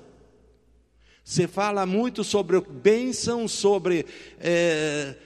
Se 1.23 1.47
fala 1.47 1.85
muito 1.85 2.25
sobre 2.25 2.59
bênção, 2.63 3.47
sobre, 3.47 4.07
é, 4.41 5.17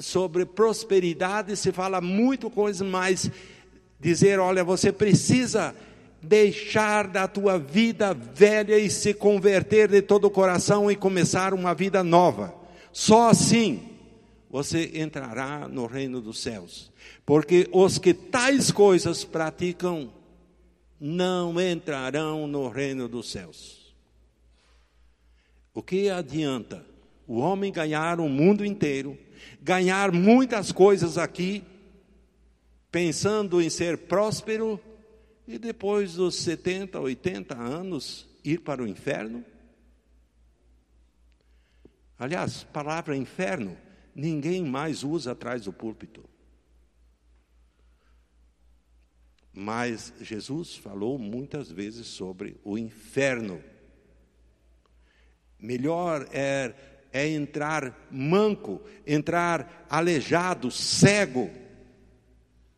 sobre 0.00 0.46
prosperidade, 0.46 1.56
se 1.56 1.72
fala 1.72 2.00
muito 2.00 2.48
coisa, 2.48 2.84
mas 2.84 3.28
dizer, 3.98 4.38
olha, 4.38 4.62
você 4.62 4.92
precisa 4.92 5.74
deixar 6.22 7.06
da 7.06 7.28
tua 7.28 7.58
vida 7.58 8.12
velha 8.12 8.78
e 8.78 8.90
se 8.90 9.14
converter 9.14 9.88
de 9.88 10.02
todo 10.02 10.26
o 10.26 10.30
coração 10.30 10.90
e 10.90 10.96
começar 10.96 11.54
uma 11.54 11.74
vida 11.74 12.02
nova. 12.02 12.54
Só 12.92 13.28
assim 13.28 13.88
você 14.50 14.90
entrará 14.94 15.68
no 15.68 15.86
reino 15.86 16.20
dos 16.20 16.40
céus. 16.40 16.90
Porque 17.24 17.68
os 17.72 17.98
que 17.98 18.14
tais 18.14 18.70
coisas 18.70 19.24
praticam 19.24 20.12
não 21.00 21.60
entrarão 21.60 22.46
no 22.46 22.68
reino 22.68 23.06
dos 23.08 23.30
céus. 23.30 23.94
O 25.74 25.82
que 25.82 26.10
adianta 26.10 26.84
o 27.26 27.38
homem 27.38 27.70
ganhar 27.70 28.18
o 28.18 28.28
mundo 28.28 28.64
inteiro, 28.64 29.16
ganhar 29.60 30.10
muitas 30.10 30.72
coisas 30.72 31.18
aqui, 31.18 31.62
pensando 32.90 33.60
em 33.60 33.68
ser 33.68 33.98
próspero, 33.98 34.80
e 35.48 35.58
depois 35.58 36.12
dos 36.12 36.34
70, 36.34 37.00
80 37.00 37.56
anos 37.56 38.28
ir 38.44 38.60
para 38.60 38.82
o 38.82 38.86
inferno? 38.86 39.42
Aliás, 42.18 42.64
palavra 42.64 43.16
inferno, 43.16 43.74
ninguém 44.14 44.62
mais 44.62 45.02
usa 45.02 45.32
atrás 45.32 45.64
do 45.64 45.72
púlpito. 45.72 46.22
Mas 49.50 50.12
Jesus 50.20 50.76
falou 50.76 51.18
muitas 51.18 51.70
vezes 51.72 52.08
sobre 52.08 52.60
o 52.62 52.76
inferno. 52.76 53.64
Melhor 55.58 56.28
é, 56.30 56.74
é 57.10 57.26
entrar 57.26 58.06
manco, 58.10 58.82
entrar 59.06 59.86
aleijado, 59.88 60.70
cego 60.70 61.50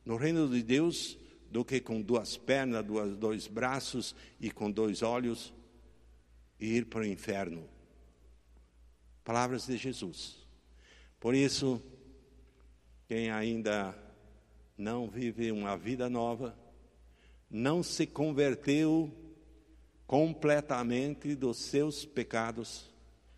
no 0.05 0.16
reino 0.16 0.49
de 0.49 0.62
Deus, 0.62 1.20
do 1.51 1.64
que 1.64 1.80
com 1.80 2.01
duas 2.01 2.36
pernas, 2.36 2.84
duas, 2.84 3.16
dois 3.16 3.46
braços 3.46 4.14
e 4.40 4.51
com 4.51 4.70
dois 4.70 5.03
olhos 5.03 5.53
e 6.59 6.76
ir 6.76 6.86
para 6.86 7.01
o 7.01 7.07
inferno. 7.07 7.68
Palavras 9.24 9.66
de 9.66 9.76
Jesus. 9.76 10.46
Por 11.18 11.34
isso, 11.34 11.82
quem 13.09 13.30
ainda 13.30 13.94
não 14.78 15.09
vive 15.09 15.51
uma 15.51 15.76
vida 15.76 16.09
nova, 16.09 16.57
não 17.51 17.82
se 17.82 18.07
converteu 18.07 19.12
completamente 20.07 21.34
dos 21.34 21.59
seus 21.59 22.05
pecados, 22.05 22.88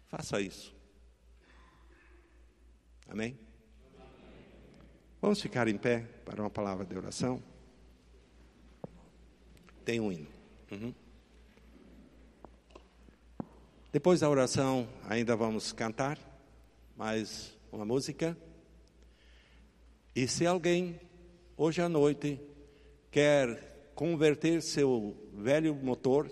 faça 0.06 0.40
isso. 0.40 0.74
Amém? 3.08 3.38
Vamos 5.20 5.40
ficar 5.40 5.68
em 5.68 5.76
pé 5.76 6.00
para 6.24 6.40
uma 6.40 6.50
palavra 6.50 6.84
de 6.84 6.96
oração? 6.96 7.42
Tem 9.85 10.01
um 10.01 10.12
hino. 10.12 10.28
Uhum. 10.70 10.95
Depois 13.93 14.20
da 14.20 14.30
oração, 14.30 14.89
ainda 15.09 15.37
vamos 15.37 15.72
cantar 15.72 16.18
mais 16.97 17.53
uma 17.70 17.85
música. 17.85 18.37
E 20.14 20.28
se 20.28 20.47
alguém, 20.47 21.01
hoje 21.57 21.83
à 21.83 21.89
noite, 21.89 22.41
quer 23.11 23.91
converter 23.95 24.62
seu 24.62 25.16
velho 25.35 25.74
motor, 25.74 26.30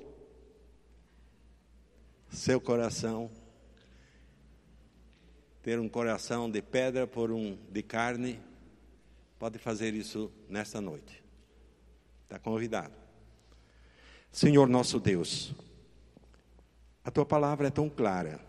seu 2.30 2.60
coração, 2.60 3.30
ter 5.62 5.78
um 5.78 5.88
coração 5.88 6.50
de 6.50 6.62
pedra 6.62 7.06
por 7.06 7.30
um 7.30 7.58
de 7.70 7.82
carne, 7.82 8.40
pode 9.38 9.58
fazer 9.58 9.92
isso 9.92 10.30
nesta 10.48 10.80
noite. 10.80 11.22
Está 12.24 12.38
convidado. 12.38 12.99
Senhor 14.32 14.68
nosso 14.68 15.00
Deus, 15.00 15.52
a 17.02 17.10
tua 17.10 17.26
palavra 17.26 17.66
é 17.66 17.70
tão 17.70 17.88
clara 17.88 18.40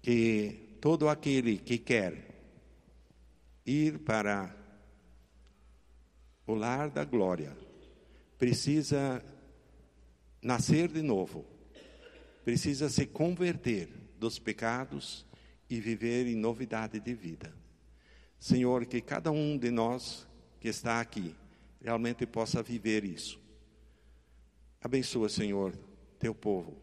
que 0.00 0.78
todo 0.80 1.08
aquele 1.08 1.58
que 1.58 1.78
quer 1.78 2.34
ir 3.66 3.98
para 4.00 4.54
o 6.46 6.54
lar 6.54 6.90
da 6.90 7.04
glória, 7.04 7.56
precisa 8.38 9.24
nascer 10.42 10.88
de 10.88 11.02
novo, 11.02 11.44
precisa 12.44 12.90
se 12.90 13.06
converter 13.06 13.88
dos 14.18 14.38
pecados 14.38 15.24
e 15.68 15.80
viver 15.80 16.26
em 16.26 16.36
novidade 16.36 17.00
de 17.00 17.14
vida. 17.14 17.52
Senhor, 18.38 18.84
que 18.84 19.00
cada 19.00 19.32
um 19.32 19.56
de 19.56 19.70
nós 19.70 20.26
que 20.60 20.68
está 20.68 21.00
aqui 21.00 21.34
realmente 21.80 22.26
possa 22.26 22.62
viver 22.62 23.04
isso. 23.04 23.43
Abençoa, 24.84 25.30
Senhor, 25.30 25.74
teu 26.18 26.34
povo. 26.34 26.76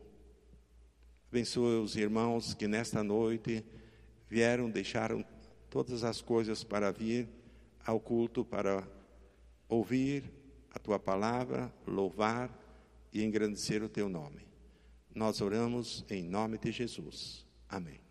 Abençoa 1.29 1.79
os 1.79 1.95
irmãos 1.95 2.55
que 2.55 2.67
nesta 2.67 3.03
noite 3.03 3.63
vieram, 4.27 4.71
deixaram 4.71 5.23
todas 5.69 6.03
as 6.03 6.19
coisas 6.19 6.63
para 6.63 6.91
vir 6.91 7.29
ao 7.85 7.99
culto, 7.99 8.43
para 8.43 8.87
ouvir 9.69 10.23
a 10.71 10.79
tua 10.79 10.97
palavra, 10.97 11.71
louvar 11.85 12.49
e 13.13 13.23
engrandecer 13.23 13.83
o 13.83 13.87
teu 13.87 14.09
nome. 14.09 14.47
Nós 15.13 15.39
oramos 15.39 16.03
em 16.09 16.23
nome 16.23 16.57
de 16.57 16.71
Jesus. 16.71 17.45
Amém. 17.69 18.10